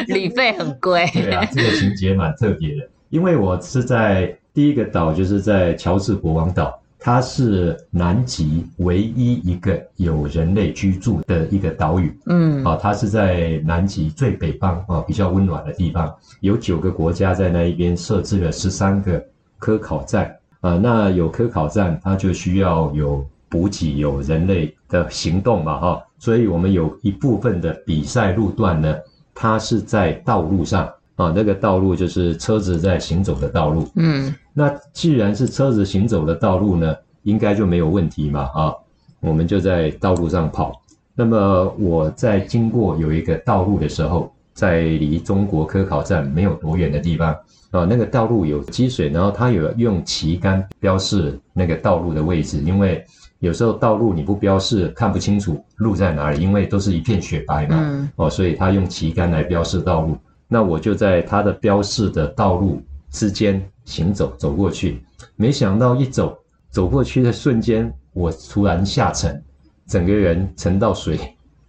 [0.07, 1.05] 旅费很贵。
[1.12, 6.81] 对啊，这个情节蛮特别的，因为我是在第一个岛，就是在乔治国王岛。
[7.07, 19.25] 它是南极唯一一个有人类居住的一个岛屿，嗯，啊，它是在南极最北方啊，比较温暖的地方，有九个国家在那一边设置了十三个
[19.61, 28.97] 科考站，啊，那有科考站，它就需要有补给，有人类的行动嘛，哈，所以我们有一部分的比赛路段呢，
[29.33, 30.92] 它是在道路上。
[31.16, 33.88] 啊，那个道路就是车子在行走的道路。
[33.96, 38.50] 嗯，那既然是车子行走的道路呢，应该就没有问题嘛。
[38.55, 38.74] 啊，
[39.20, 40.81] 我们就在道路上跑。
[41.14, 47.35] 那么我在经过有一个道路的时候，在离中国科考站没有多远的地方
[47.70, 53.02] 啊，那个道路有积水，然后它有用旗杆标示那个道路的位置，因为
[53.38, 60.16] 有时候道路你不标示看不清楚路在哪里，因为都是一片雪白嘛，嗯、哦，所以它用旗杆来标示道路。
[60.48, 62.80] 那我就在它的标示的道路
[63.11, 65.02] 之间行走，走过去。
[65.35, 66.37] 没想到一走
[66.70, 69.42] 走过去的瞬间，我突然下沉，
[69.87, 71.18] 整个人沉到水，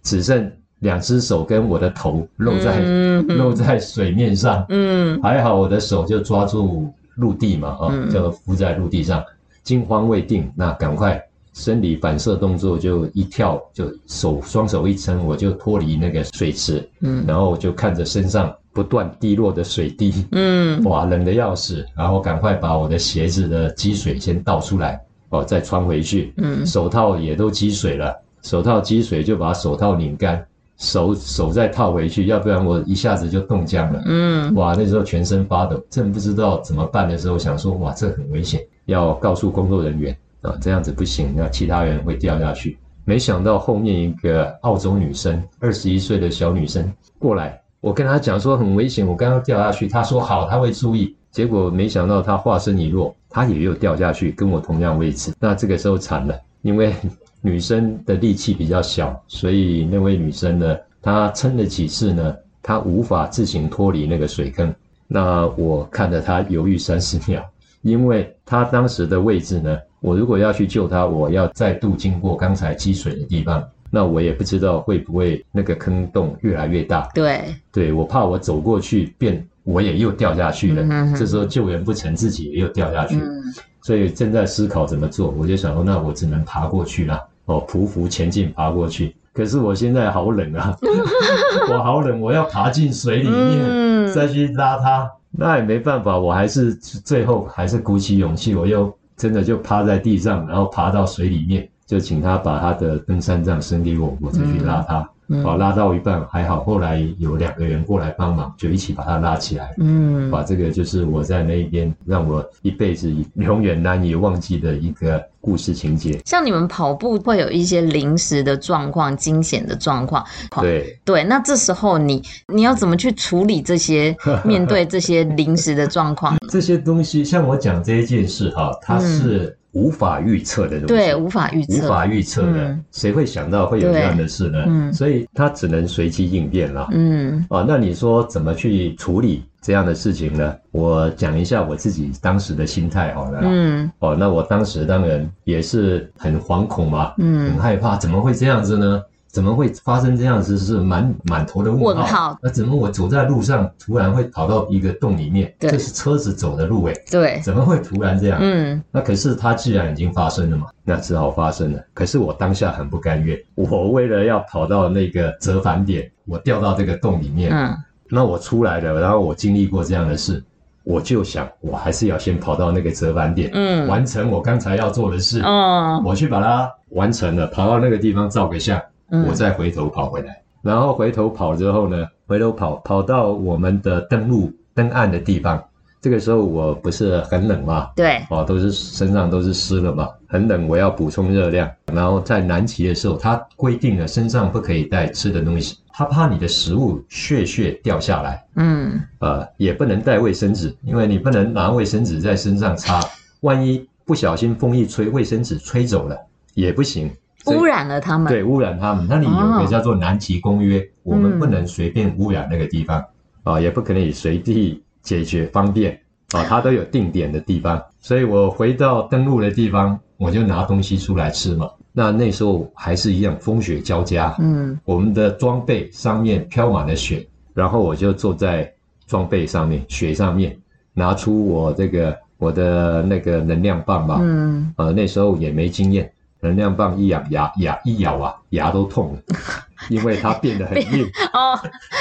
[0.02, 4.64] 只剩两只手跟我的头露在、嗯、露在水面上。
[4.68, 9.24] 嗯，还好我的手就抓住陆地嘛，啊、哦，就浮在陆地上。
[9.64, 11.22] 惊慌未定，那赶快。
[11.54, 25.00] 生理反射动作就一跳，就手双手一撑，我就脱离那个水池，嗯，然后就看着身上不断滴落的水滴，嗯，哇，冷的要死，然后赶快把我的鞋子的积水先倒出来，
[25.30, 40.16] 哦，再穿回去，嗯，手套也都积水了，手套积水就把手套拧干，手手再套回去，要不然我一下子就冻僵了，嗯，哇，那时候全身发抖，正不知道怎么办的时候，想说哇，这很危险，要告诉工作人员。
[40.40, 42.78] 啊，这样子不行，那其他人会掉下去。
[43.04, 49.86] 没想到后面一个澳洲女生，二十一岁的小女生过来，我跟她讲说很危险，我刚刚掉下去。
[49.86, 51.14] 她说好，她会注意。
[51.30, 55.32] 结果没想到她话声一落，她也又掉下去，跟我同样位置。
[55.38, 56.92] 那这个时候惨了，因为
[57.40, 64.74] 女生的力气比较小，所以那位女生呢，她撑了几次呢，她无法自行脱离那个水坑。
[65.06, 67.44] 那我看着她犹豫三十秒，
[67.82, 69.78] 因为她当时的位置呢。
[70.00, 77.08] 我如果要去救她，我要再度经过刚才积水的地方，那我也不知道会不会那个坑洞越来越大。
[77.14, 80.82] 对，对，我怕我走过去变我也又掉下去了。
[80.82, 81.14] 嗯哼哼。
[81.16, 83.16] 这时候救援不成，自己也又掉下去。
[83.16, 83.42] 嗯。
[83.82, 87.20] 所以正在思考怎么做，我就想说，那我只能爬过去了。
[87.46, 89.14] 哦，匍匐前进，爬过去。
[89.32, 90.76] 可是我现在好冷啊，
[91.72, 98.92] 我好冷，我要爬进水里面，嗯，再去拉它，那也没办法，我还是最后还是鼓起勇气，我又。
[99.18, 105.08] 真的就趴在地上，然后爬到水里面，就请他把他的登山杖伸给我，我再去拉他。
[105.30, 109.74] 嗯，好，拉到一半还好，后来有两个人过来帮忙，就一起把他拉起来。
[109.78, 116.18] 嗯，把这个就是我在那边让我一辈子永远难以忘记的一个故事情节。
[116.24, 120.24] 像你们跑步会有一些临时的状况、惊险的状况。
[120.60, 126.38] 对对，那这时候你你要怎么去处理这些 面对这些临时的状况？
[126.48, 129.54] 这些东西，像我讲这一件事哈，它是。
[129.78, 134.64] 嗯无法预测的东西，对，无法预测，无法预测的，嗯、谁会想到会有这样的事呢？
[134.66, 136.88] 嗯，所以他只能随机应变了。
[136.90, 140.54] 嗯，啊，那你说怎么去处理这样的事情呢？
[140.72, 143.40] 我讲一下我自己当时的心态好了。
[143.42, 149.00] 嗯，哦，那我当时当然也是很惶恐嘛，嗯，很害怕，怎么会这样子呢？
[149.28, 150.58] 怎么会发生这样子？
[150.58, 152.36] 是满满头的问号。
[152.42, 155.54] 那怎么我走在路上，突然会跑到一个洞里面？
[155.58, 156.94] 对，这是车子走的路诶。
[157.10, 157.40] 对。
[157.44, 158.38] 怎么会突然这样？
[158.40, 158.82] 嗯。
[158.90, 161.80] 那可是它既然已经发生了嘛，那只好发生了。
[161.92, 167.52] 可是我当下很不甘愿，我为了要跑到那个折返点，我掉到这个洞里面。
[167.52, 167.76] 嗯。
[168.10, 170.42] 那我出来了，然后我经历过这样的事，
[170.84, 175.42] 我就想，我还是要先跑到那个折返点，嗯，完成我刚才要做的事。
[175.44, 176.02] 嗯。
[176.02, 178.80] 我去把它完成了，跑到那个地方照个相。
[179.10, 185.62] 我再回头跑回来，嗯、然后回头跑之后呢，回头跑跑到我们的登陆登岸的地方，
[186.00, 187.90] 这个时候我不是很冷嘛？
[187.96, 191.68] 对，哦，都是身上都是湿了嘛，很冷，我要补充热量。
[191.92, 198.44] 然后在南极的时候，他规定了身上不可以带吃的东西，他怕你的食物屑屑掉下来。
[198.56, 203.00] 嗯，呃，也不能带卫生纸，因为你不能拿卫生纸在身上擦，
[203.40, 206.16] 万一不小心风一吹，卫生纸吹走了
[206.54, 207.10] 也不行。
[207.48, 209.06] 污染了他们，对，污染他们。
[209.08, 213.00] 那里有个叫做《南极公约》，哦，我们不能随便污染那个地方，
[213.44, 215.92] 嗯、啊，也不可能随地解决方便
[216.32, 217.82] 啊，它都有定点的地方。
[218.00, 221.68] 所以我回到登陆的地方，我就拿东西出来吃嘛。
[221.92, 228.70] 那那时候还是一样风雪交加，嗯，我们的装备上面飘满了雪，然后我就坐在
[229.06, 230.56] 装备上面，雪上面，
[230.94, 236.08] 拿出我这个我的那个能量棒吧，嗯，呃，那时候也没经验。
[236.40, 239.20] 能量棒一咬牙牙一咬啊，牙都痛了，
[239.90, 241.58] 因为它变得很硬 哦，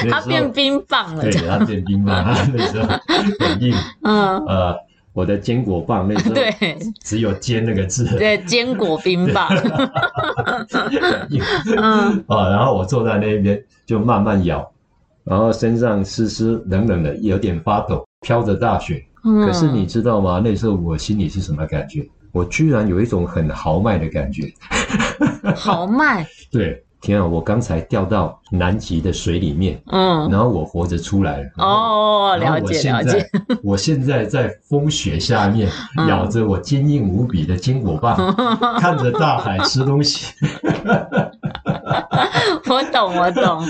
[0.10, 2.24] 它变冰棒了，对，它变冰棒，
[2.54, 2.88] 那时候
[3.40, 3.74] 很硬。
[4.04, 4.76] 嗯，呃，
[5.14, 6.54] 我的坚果棒那时候对，
[7.02, 9.48] 只有“坚”那个字，对，坚果冰棒。
[9.50, 11.42] 很硬。
[11.76, 14.72] 嗯，啊，然后我坐在那边就慢慢咬，
[15.24, 19.04] 然后身上湿湿冷冷的，有点发抖，飘着大雪。
[19.24, 20.40] 嗯，可是你知道吗？
[20.44, 22.08] 那时候我心里是什么感觉？
[22.32, 24.52] 我居然有一种很豪迈的感觉，
[25.56, 31.50] 豪迈， 对，天啊，我刚才掉到南极的水里面，嗯，然后我活着出来了。
[31.58, 33.30] 哦，了解了解。
[33.64, 35.70] 我现在在风雪下面，
[36.08, 38.16] 咬着我坚硬无比的坚果棒，
[38.80, 40.34] 看着大海吃东西。
[42.70, 43.66] 我懂，我懂。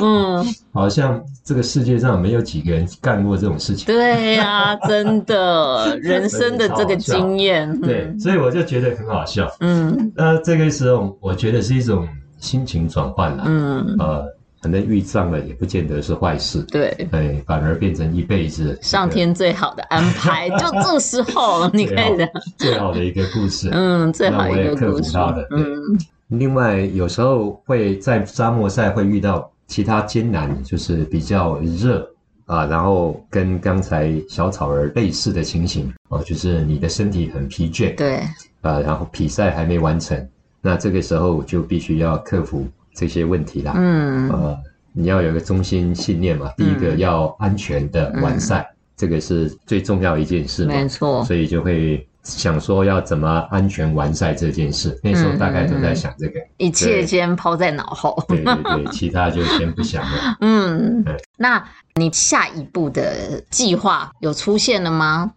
[0.00, 3.86] 嗯，好像这个世界上没有几个人干过这种事情。
[3.86, 7.80] 对呀，真的， 人生的这个经验。
[7.80, 9.50] 对，所以我就觉得很好笑。
[9.60, 12.08] 嗯，那这个时候，我觉得是一种
[12.42, 13.44] 心情转换了。
[13.46, 14.26] 嗯，呃，
[14.60, 16.60] 可能遇上了也不见得是坏事。
[16.64, 22.28] 对，哎，反而变成一辈子上天最好的安排，就这时候你看的
[22.58, 23.70] 最好的一个故事。
[23.72, 25.16] 嗯，最好一个故事。
[25.50, 25.98] 嗯。
[26.28, 32.08] 另外，有时候会在沙漠赛会遇到其他艰难，就是比较热
[32.46, 38.16] 啊，然后跟刚才小草儿类似的情形哦，就是你的身体很疲倦，对，
[38.62, 40.26] 啊，然后比赛还没完成，
[40.62, 43.74] 那这个时候就必须要克服这些问题啦。
[43.76, 44.58] 嗯，呃，
[44.92, 52.06] 你要有一个中心信念嘛，第一个要安全的完善，嗯，这个是最重要一件事嘛，没错，所以就会。
[52.24, 58.24] 想说要怎么安全完赛这件事，那时候大概都在想这个，嗯、一切先抛在脑后。
[58.28, 60.36] 对对对，其他就先不想了。
[60.40, 61.04] 嗯，
[61.36, 61.60] 那
[61.96, 65.32] 你下一步的计划有出现了吗？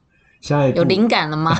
[0.45, 1.57] 下一步有灵感了吗？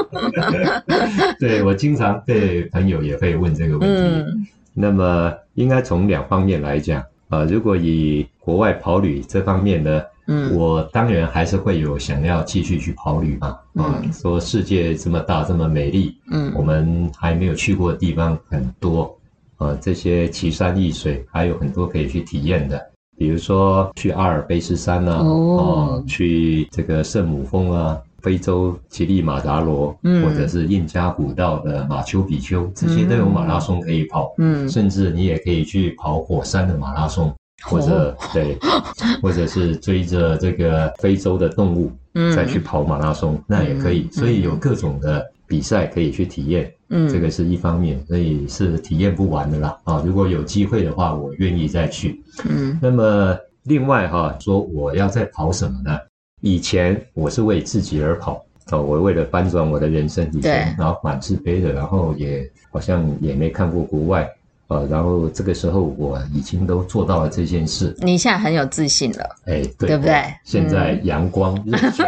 [1.40, 4.02] 对，我经常被朋友也会问这个问题。
[4.02, 10.02] 嗯、那么应该从两方面来讲啊、呃，如果以国外跑旅这方面呢？
[10.26, 13.58] 嗯，我当然还是会有想要继续去跑旅嘛。
[13.76, 19.18] 啊，说世界这么大，这么美丽，嗯，我们还没有去过的地方很多，
[19.56, 37.34] 啊，这些奇山异水还有很多可以去体验的，比如说去阿尔卑斯山啊，哦，去这个圣母峰啊，非洲乞力马扎罗，嗯，或者是印加古道的马丘比丘，这些都有马拉松可以跑，嗯，甚至你也可以去跑火山的马拉松。
[37.64, 38.56] 或者对，
[39.20, 41.90] 或者是追着这个非洲的动物，
[42.32, 44.08] 再去跑马拉松，那也可以。
[44.12, 49.76] 所以有各种的比赛可以去体验，嗯，这个是一方面，所以是体验不完的啦。
[49.84, 52.22] 啊，如果有机会的话，我愿意再去。
[52.48, 55.98] 嗯，那么另外哈，说我要再跑什么呢？
[56.42, 64.28] 以前我是为自己而跑，哦，我为了翻转我的人生，以前然后满自卑的，然后也好像也没看过国外。
[64.68, 67.96] 呃，然后这个时候我已经都做到了这件事。
[68.00, 70.22] 你现在很有自信了，哎，对，对不对？
[70.44, 72.04] 现在阳光热血，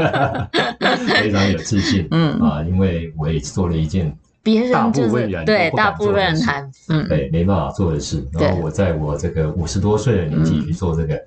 [1.22, 2.08] 非常有自信。
[2.10, 4.10] 嗯啊，因为我也做了一件
[4.42, 8.26] 别人大部分人对大部分人还嗯对没办法做的事。
[8.32, 11.22] 然后我在我这个五十多岁的年纪去做这个，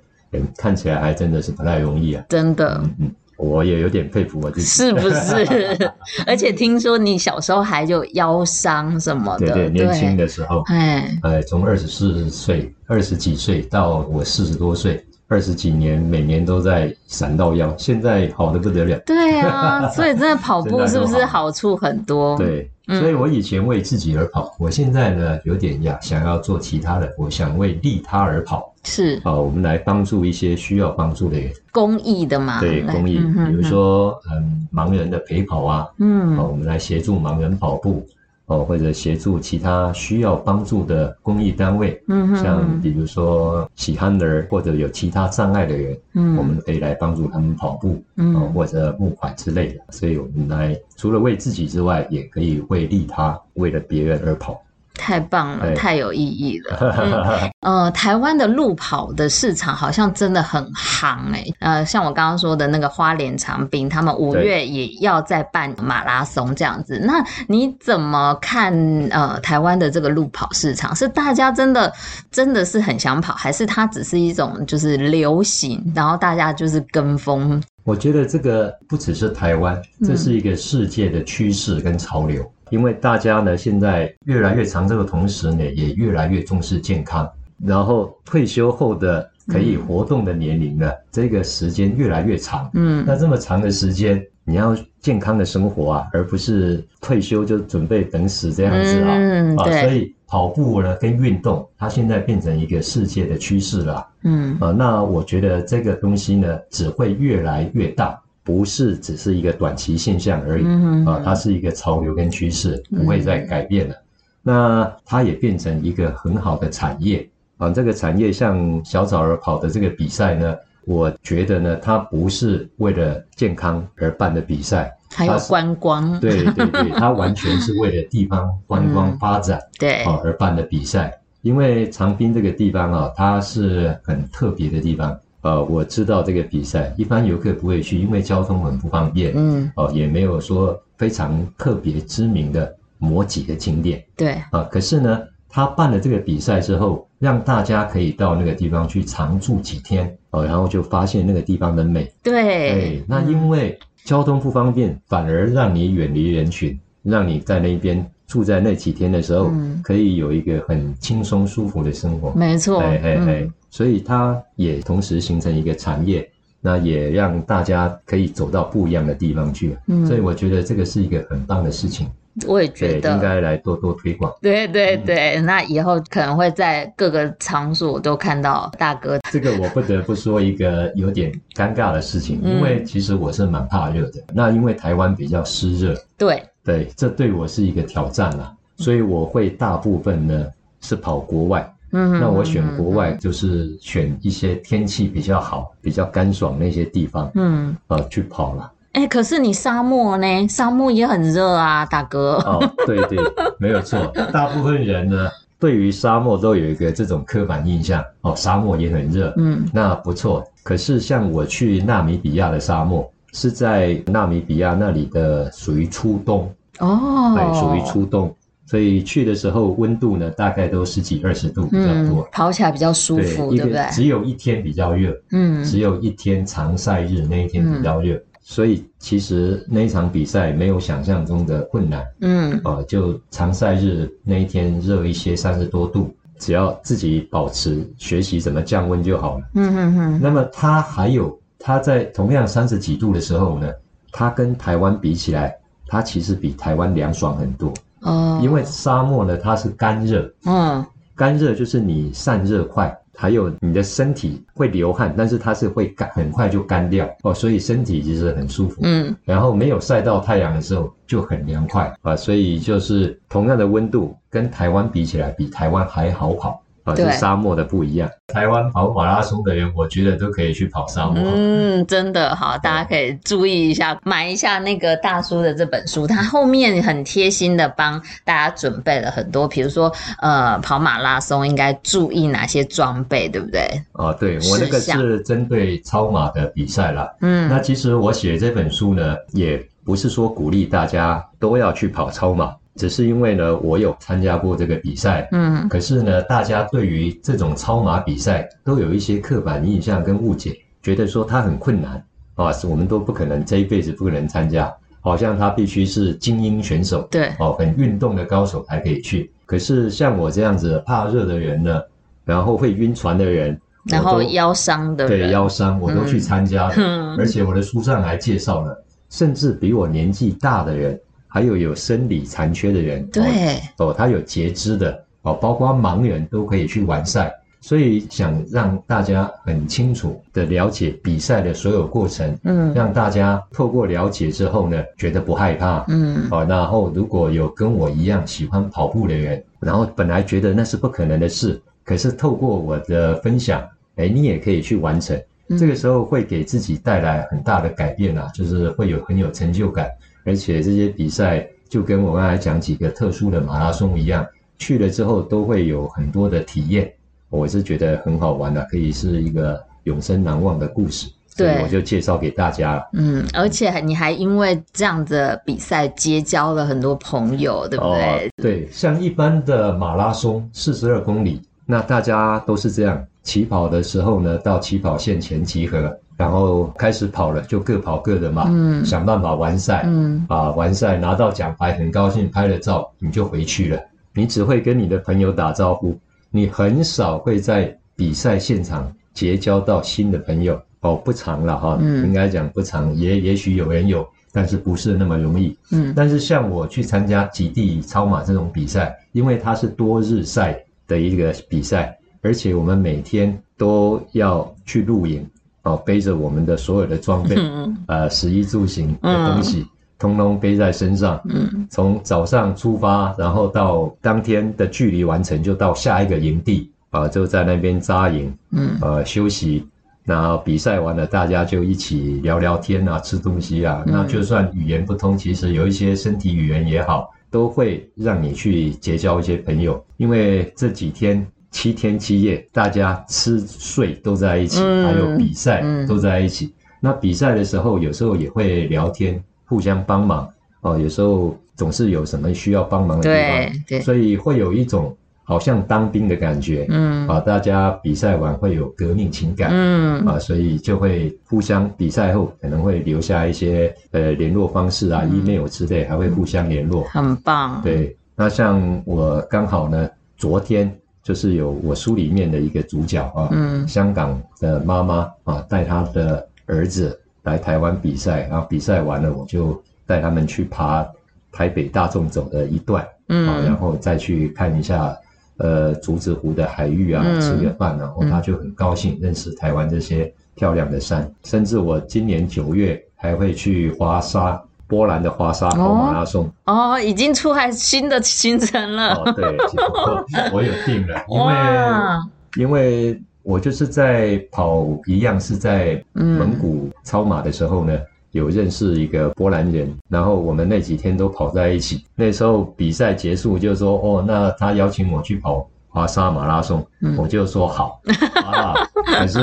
[0.56, 2.82] 看起来还真的是不太容易啊，真的。
[2.98, 3.10] 嗯。
[3.36, 5.92] 我也有点佩服我自己，是不是？
[6.26, 18.98] 而且听说你小时候还有腰伤什么的，对对，年轻的时候，哎，哎，从二十四岁、二十几岁到我四十多岁，二十几年，每年都在闪到腰，现在好的不得了。
[19.06, 22.36] 对啊，所以真的跑步 是不是好处很多？
[22.36, 28.74] 对，所以我以前为自己而跑，我现在呢有点呀想要做其他的，我想为利他而跑。
[28.84, 29.18] 是。
[29.24, 32.60] 啊，我们来帮助一些需要帮助的人，公益的嘛？
[32.60, 38.06] 对，公益，比如说嗯，盲人的陪跑啊，嗯，我们来协助盲人跑步，
[38.46, 49.80] 哦，或者协助其他需要帮助的公益单位，嗯，像比如说喜憨儿或者有其他障碍的人，嗯，我们可以来帮助他们跑步，嗯，或者募款之类的。
[49.90, 54.60] 所以我们来除了为自己之外，也可以为利他，为了别人而跑。
[54.94, 57.50] 太棒了，太有意义了。
[57.60, 61.54] 嗯、呃，台湾的路跑的市场好像真的很夯哎、欸。
[61.60, 66.98] 呃，像我刚刚说的那个花莲长滨，他们五月也要再办马拉松这样子。
[67.02, 68.74] 那你怎么看？
[69.10, 71.92] 呃，台湾的这个路跑市场是大家真的
[72.30, 77.62] 真的是很想跑，还是它只是一种就是流行，然后大家就是跟风？
[77.84, 82.42] 我觉得这个不只是台湾，这是一个世界的趋势跟潮流。
[82.42, 87.28] 嗯因为大家呢，现在越来越长，寿的同时呢，也越来越重视健康。
[87.64, 92.68] 然后退休后的可以活动的年龄呢，嗯、这个时间越来越长。
[92.74, 99.16] 嗯，那这么长的时间，你要健康的生活啊，而不是退休就准备等死这样子啊。
[99.16, 104.06] 嗯，啊，所以跑步呢跟运动，它现在变成一个世界的趋势了。
[104.24, 108.20] 嗯，啊，那我觉得这个东西呢，只会越来越大。
[108.44, 110.64] 不是只是一个短期现象而已
[111.06, 113.94] 啊，它是一个潮流跟趋势，不会再改变了。
[114.42, 117.26] 那它也变成一个很好的产业
[117.56, 117.70] 啊。
[117.70, 131.10] 这个产业像小草儿跑的这个比赛呢，我觉得呢，它不是为了健康而办的比赛，还有观光，对对对， 它完全是为了地方观光发展，嗯、对啊而办的比赛。
[131.40, 135.18] 因为长滨这个地方啊，它是很特别的地方。
[135.44, 139.32] 呃，我知道这个比赛，一般游客不会去，因为交通很不方便。
[139.36, 144.02] 嗯，哦、呃，也没有说非常特别知名的某几个景点。
[144.16, 152.10] 对，啊、呃，可是呢，他办了这个比赛之后，让大家可以到那个地方去常住几天，哦、呃，然后就发现那个地方的美。
[152.22, 158.10] 对，哎，那因为交通不方便，反而让你远离人群，让你在那边。
[158.34, 162.32] 住在那几天的时候，嗯、可以有一个很轻松舒服的生活。
[162.34, 166.28] 没错，哎哎哎，所以它也同时形成一个产业，
[166.60, 169.78] 那也让大家可以走到不一样的地方去。
[169.86, 172.08] 嗯，所以我觉得这个是一个很棒的事情。
[172.48, 174.34] 我也觉得应该来多多推广。
[174.42, 179.20] 对对对，嗯、那以后可能会在各个场所都看到大哥。
[179.30, 184.20] 这个我不得不说一个有点尴尬的事情，嗯、因为其实我是蛮怕热的。
[184.34, 185.94] 那因为台湾比较湿热。
[186.18, 186.42] 对。
[186.64, 190.46] 对，这对我是一个挑战啦，所以我会大部分呢
[190.80, 191.70] 是跑国外。
[191.92, 197.30] 嗯，那我选国外就是选一些天气比较好、比较干爽那些地方。
[197.34, 198.72] 嗯，呃，去跑了。
[198.92, 200.48] 哎，可是你沙漠呢？
[200.48, 202.36] 沙漠也很热啊，大哥。
[202.46, 203.18] 哦，对对，
[203.58, 204.06] 没有错。
[204.32, 205.28] 大部分人呢，
[205.60, 208.02] 对于沙漠都有一个这种刻板印象。
[208.22, 209.32] 哦，沙漠也很热。
[209.36, 210.42] 嗯，那不错。
[210.64, 213.08] 可是像我去纳米比亚的沙漠。
[213.34, 218.32] 是在纳米比亚那里的，属于初冬哦，对，属于初冬，
[218.64, 223.86] 所以去的时候温度呢，大概都十几二十度比较多，嗯，跑起来比较舒服，对，对不对？
[223.90, 240.20] 只有一天比较热，嗯，只有一天长晒日那一天比较热，嗯，所以其实那一场比赛没有想象中的困难，嗯，啊，呃，就长晒日那一天热一些，三十多度，只要自己保持学习怎么降温就好了，嗯嗯嗯。
[240.22, 241.36] 那么它还有。
[241.66, 243.72] 它在同样三十几度的时候呢，
[244.12, 245.56] 它跟台湾比起来，
[245.86, 247.72] 它其实比台湾凉爽很多。
[248.02, 250.30] 哦，因为沙漠呢，它是干热。
[250.44, 250.84] 嗯，
[251.16, 257.08] 干热就是你散热快，还有你的身体会流汗，但是它是会干，很快就干掉。
[257.22, 258.82] 哦，所以身体其实很舒服。
[258.84, 266.60] 嗯，然后没有晒到太阳的时候就很凉快啊，所以就是同样的温度，跟台湾比起来，比台湾还好跑。
[266.84, 268.08] 啊，是沙漠的不一样。
[268.28, 271.16] 台湾跑马拉松的人，我觉得都可以去跑沙漠。
[271.24, 283.62] 嗯，真的好，大家可以注意一下，买一下那个大叔的这本书，他后面很贴心的帮大家准备了很多，比如说呃，跑马拉松应该注意哪些装备，对不对？
[283.92, 287.10] 啊，对，我那个是针对超马的比赛啦。
[287.20, 292.54] 嗯，那其实我写这本书呢，也不是说鼓励大家都要去跑超马。
[292.76, 302.04] 只是因为呢，我有参加过这个比赛，嗯，可是呢，大家对于这种超马比赛都有一些刻板印象跟误解，觉得说它很困难
[302.34, 309.30] 啊，是我们都不可能这一辈子不可能参加，好像他必须是精英选手，对，哦，很运动的高手才可以去。
[309.46, 311.80] 可是像我这样子怕热的人呢，
[312.24, 320.98] 然后会晕船的人，然后腰伤的人，对，腰伤我都去参加了，嗯，而且我的书上还介绍了，甚至比我年纪大的人。
[321.34, 323.60] 还有有生理残缺的人，对。
[323.78, 343.60] 哦，他有截肢的哦，包括盲人都可以去完赛，所以想让大家很清楚的了解比赛的所有过程，嗯，让大家透过了解之后呢，觉得不害怕，嗯，哦，然后如果有跟我一样喜欢跑步的人，然后本来觉得那是不可能的事，可是透过我的分享，
[343.96, 345.20] 哎，你也可以去完成，
[345.58, 349.90] 这个时候会给自己带来很大的改变啊，就是会有很有成就感。
[350.24, 354.26] 而且这些比赛就跟我刚才讲几个特殊的马拉松一样，
[354.58, 356.92] 去了之后都会有很多的体验，
[357.30, 361.08] 我是觉得很好玩的，可以是一个永生难忘的故事。
[361.36, 362.88] 对，我就介绍给大家了。
[362.92, 368.04] 嗯，而且你还因为这样的比赛结交了很多朋友，对不对？
[368.04, 375.98] 哦，对，像一般的马拉松四十二公里，那大家都是这样，起跑的时候呢，到起跑线前集合。
[376.16, 383.80] 然后开始跑了，就各跑各的嘛，嗯，想办法完赛，嗯，啊，完赛拿到奖牌，很高兴，拍了照，你就回去了。
[384.12, 385.98] 你只会跟你的朋友打招呼，
[386.30, 390.60] 你很少会在比赛现场结交到新的朋友。
[390.80, 395.56] 哦，不长了哈，嗯，应该讲不长，也也许有人有，但是不是那么容易。
[395.72, 405.26] 嗯，但是像我去参加极地超马这种比赛，因为它是多日赛的一个比赛，而且我们每天都要去露营。
[405.64, 411.20] 哦，背着我们的所有的装备，嗯、呃，食衣住行的东西，嗯、通通背在身上。
[411.24, 418.32] 嗯，从早上出发，然后到当天的距离完成，就到下一个营地啊、呃，就在那边扎营。
[418.50, 419.66] 嗯，呃，休息，
[420.04, 423.82] 然后比赛完了，大家就一起聊聊天啊，吃东西啊。
[423.86, 429.82] 那就算语言不通，其实有一些身体语言也好，都会让你去结交一些朋友。
[429.96, 436.52] 因为这几天七天七夜，大家吃睡都在一起，还有比赛都在一起。
[436.80, 440.28] 那比赛的时候，有时候也会聊天，互相帮忙
[440.62, 440.76] 哦。
[440.76, 444.94] 有时候总是有什么需要帮忙的地方，对，所以会有一种。
[445.26, 457.58] 好像当兵的感觉，嗯，啊，大家比赛完会有革命情感，嗯，啊，所以就会互相比赛后可能会留下一些呃联络方式啊、嗯、email 之类，还会互相联络，很棒。
[457.62, 459.88] 对，那像我刚好呢，
[460.18, 460.70] 昨天
[461.04, 470.84] 就是有我书里面的一个主角啊，嗯，香港的妈妈啊，带她的儿子来台湾比赛，然后比赛完了，我就带他们去爬
[471.30, 474.96] 台北大众走的一段，嗯，啊，然后再去看一下。
[475.38, 481.02] 呃，竹子湖的海域啊，吃个饭，然后他就很高兴认识台湾这些漂亮的山。
[481.02, 484.40] 嗯、甚至我今年九月还会去华沙，
[484.74, 486.24] 波兰的华沙跑马拉松。
[486.46, 488.94] 哦，哦，已经出海新的行程了。
[488.94, 490.04] 哦，对，我，
[490.34, 497.72] 我有定了， 因为哇因为我就是在跑一样是在蒙古超马的时候呢。
[497.74, 501.82] 嗯有认识一个波兰人，然后我们那几天都跑在一起。
[501.96, 505.44] 那时候比赛结束，就说哦，那他邀请我去跑
[505.74, 507.80] 华沙马拉松，嗯、我就说好
[508.24, 508.54] 啊。
[508.86, 509.18] 可是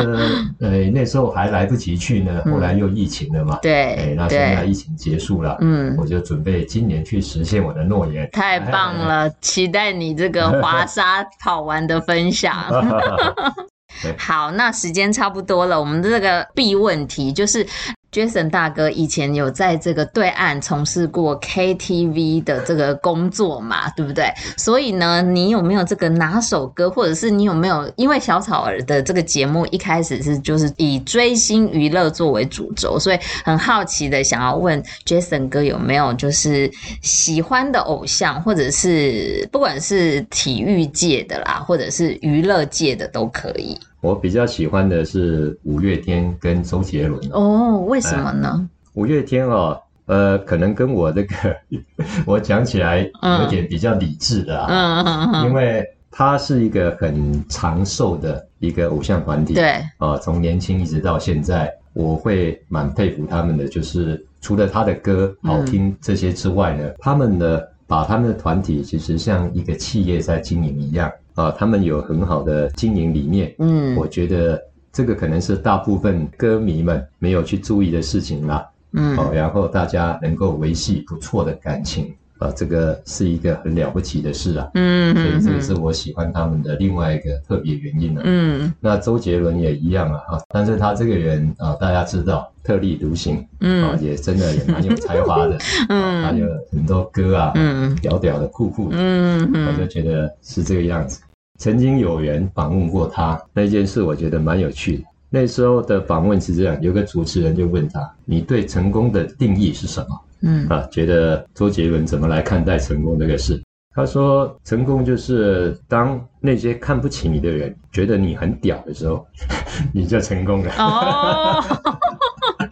[0.59, 3.57] 呃那时候还来不及去呢，后来又疫情了嘛。
[3.61, 8.29] 对、哎，那现在疫情结束了，嗯，我就准备今年去实现我的诺言。
[8.33, 12.53] 太棒了，哎、期待你这个华沙跑完的分享。
[14.19, 17.65] 好，那时间差不多了，我们的这个必问题就是。
[18.11, 24.25] Jason 大哥以前有在这个对岸从事过 KTV 的这个工作嘛，对不对？
[24.57, 27.89] 所以呢，你有没有这个拿手歌，或者是你有没有？
[27.95, 36.69] 因为小草儿的这个节目一开始是就是以追星娱乐作为主轴，所以很好奇的想要问 Jason 哥有没有就是
[37.01, 43.79] 喜欢的偶像，或者是不管是体育界的啦，或者是娱乐界的都可以。
[44.01, 47.21] 我比较喜欢的是五月天跟周杰伦。
[47.31, 48.49] 哦，为什么呢？
[48.49, 51.35] 呃、五月天哦，呃，可能跟我这个
[52.25, 52.99] 我讲起来
[53.39, 67.61] 有点比较理智的啊，嗯嗯嗯，因为他是一个很长寿的一个偶像团体，对，啊、呃，从年轻一直到现在，我会蛮佩服他们的，就是除了他的歌好听这些之外呢，嗯、他们呢
[67.91, 71.11] 把他们的团体其实像一个企业在经营一样。
[71.33, 74.61] 啊，他们有很好的经营理念，嗯，我觉得
[74.93, 82.13] 这个可能是大部分歌迷们没有去注意的事情啦，嗯，好，然后大家能够维系不错的感情。
[82.41, 95.55] 啊，这个是一个很了不起的事啊，嗯，所以这个是我喜欢他们的另外一个特别原因了，嗯，那周杰伦也一样啊，啊，但是他这个人啊，大家知道特立独行，嗯，啊，也真的也蛮有才华的，
[95.89, 101.21] 嗯，他有很多歌啊，嗯，屌屌的酷酷的，嗯嗯，我就觉得是这个样子。
[101.59, 105.03] 曾经有人访问过他那件事，我觉得蛮有趣的。
[105.29, 113.61] 那时候的访问是这样，有个主持人就问他：“你对成功的定义是什么？”嗯啊，觉得周杰伦怎么来看待成功这个事？
[113.93, 119.27] 他说：“成功就是当那些看不起你的人觉得你很屌的时候，
[119.91, 121.61] 你就成功了。”哦，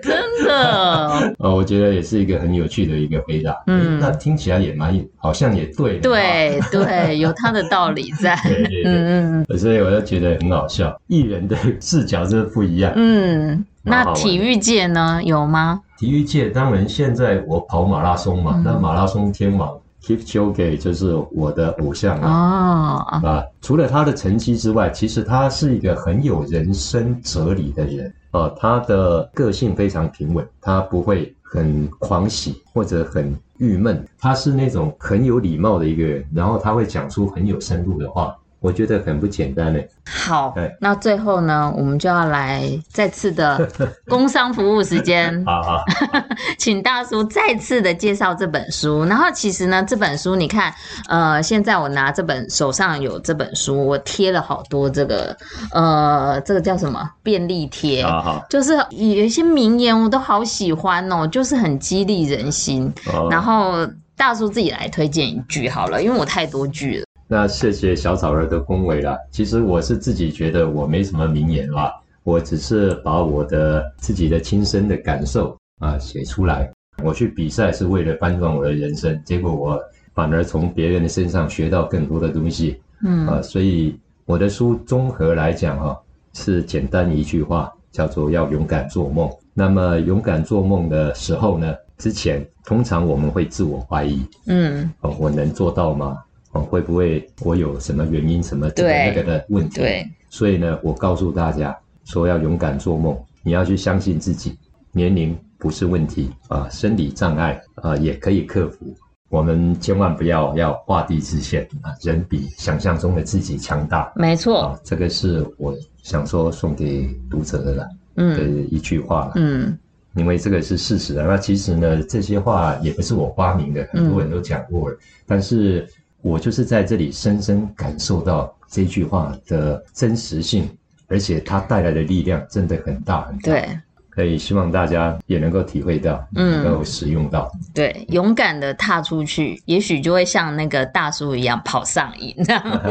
[0.00, 1.34] 真的？
[1.40, 3.52] 哦，我觉得也是一个很有趣的一个回答。
[3.66, 5.98] 嗯，那听起来也蛮好像也对。
[5.98, 8.38] 对对，有他的道理在。
[8.46, 9.58] 对对对，嗯嗯。
[9.58, 12.92] 所以我就觉得很好笑，艺人的视角真的不一样。
[12.94, 15.20] 嗯，那体育界呢？
[15.24, 15.80] 有吗？
[16.04, 22.98] 体育界当然，现在我跑马拉松嘛，嗯、那马拉松天王 Kipchoge 就是我的偶像啊。
[23.22, 28.52] 哦、啊，除了他的成绩之外，其实他是一个很有人生哲理的人啊。
[28.58, 38.36] 他的个性非常平稳，他不会很狂喜或者很郁闷，他是那种很有礼貌的一个人，然后他会讲出很有深度的话。
[38.64, 39.86] 我觉得很不简单嘞。
[40.06, 43.68] 好，那最后呢，我们就要来再次的
[44.08, 45.44] 工商服务时间。
[45.44, 45.84] 好 好，
[46.56, 49.04] 请大叔再次的介绍这本书。
[49.04, 50.72] 然后其实呢，这本书你看，
[51.10, 55.36] 呃，现在我拿这本手上有这本书，我贴了好多这个，
[55.72, 58.02] 呃，这个叫什么便利贴？
[58.02, 62.90] 好好，就是有一些名言我都好喜欢哦，就是很激励人心。
[63.04, 63.86] 好然后
[64.16, 67.04] 大叔自己来推荐一句好了，因为我太多句了。
[67.34, 69.18] 那谢谢小草儿的恭维啦。
[69.32, 76.70] 其实我是自己觉得我没什么名言啦，我只是把我的自己的亲身的感受啊写出来。
[77.02, 79.82] 我去比赛是为了翻转我的人生，结果我
[80.14, 82.80] 反而从别人的身上学到更多的东西。
[83.02, 86.00] 嗯啊，所以我的书综合来讲哈，
[86.34, 89.28] 是简单一句话，叫做要勇敢做梦。
[89.52, 96.16] 那么勇敢做梦的时候呢，之前通常我们会自我怀疑，嗯，哦，我能做到吗？
[96.54, 99.80] 哦，会不会我有什么原因什么这个那个的问题？
[99.80, 104.56] 对，所以呢，我告诉大家说要勇敢做梦，你要去相信自己，
[104.92, 108.94] 年龄不是问题啊，生理障碍啊也可以克服。
[109.30, 114.12] 我们千万不要要画地自限啊，人比想象中的自己强大。
[114.14, 115.74] 没错，啊，这个是我
[116.04, 119.76] 想说送给读者的了，嗯，的一句话了，嗯，
[120.14, 121.26] 因为这个是事实啊。
[121.26, 125.88] 那其实呢，这些话也不是我发明的，很多人都讲过了，嗯，但是
[126.24, 130.66] 我就是在这里深深感受到这句话的真实性，
[131.06, 133.52] 而且它带来的力量真的很大很大。
[133.52, 133.78] 对。
[134.14, 137.50] 可以希望大家也能够体会到，嗯，能够使用到。
[137.74, 142.34] 对，勇敢的踏出去，也许就会像那个大叔一样跑上瘾。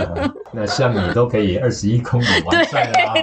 [0.52, 3.14] 那像你都可以二十一公里完赛啦。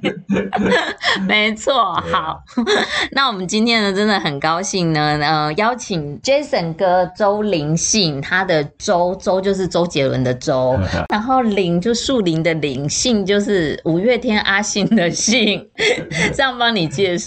[0.00, 0.50] 对，对
[1.26, 1.94] 没错。
[1.94, 2.42] 好，
[3.12, 10.78] 那我们今天呢，真的很高兴呢，呃，邀请 Jason 哥周林信，他的周周就是周杰伦的周，
[11.08, 15.64] 然后林就树林的林，信就是五月天阿信的信，
[16.34, 17.25] 这样帮你介绍。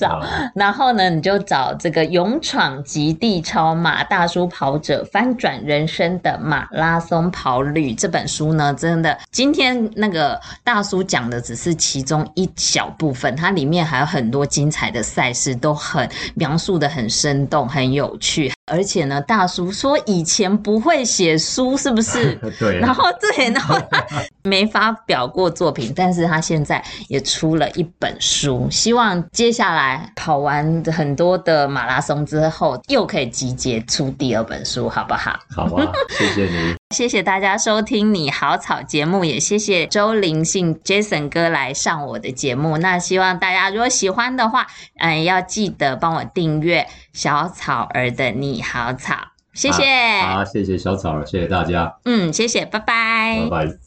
[0.56, 18.52] 然后呢，你就找这个勇闯极地超马大叔跑者翻转人生的马拉松跑旅这本书呢，真的，今天那个大叔讲的只是其中一小部分，它里面还有很多精彩的赛事，都很描述的很生动、很有趣。
[18.70, 22.36] 而且呢，大叔说以前不会写书，是不是？
[22.59, 22.80] 对。
[22.80, 24.05] 然后对，然后他
[24.43, 35.39] 没发表过作品，但是他现在也出了一本书，希望接下来跑完很多的马拉松之后，又可以集结出第二本书，好不好？
[35.55, 36.78] 好啊，谢谢你。
[36.96, 42.80] 谢谢大家收听你好草节目，也谢谢周林信 Jason 哥来上我的节目。
[42.80, 44.66] 那希望大家如果喜欢的话，
[44.98, 49.14] 嗯，要记得帮我订阅小草儿的你好草，
[49.54, 49.84] 谢谢。
[50.24, 51.96] 好，好，谢谢小草儿，谢谢大家。
[52.06, 53.48] 嗯，谢谢，拜拜。
[53.52, 53.78] 拜拜。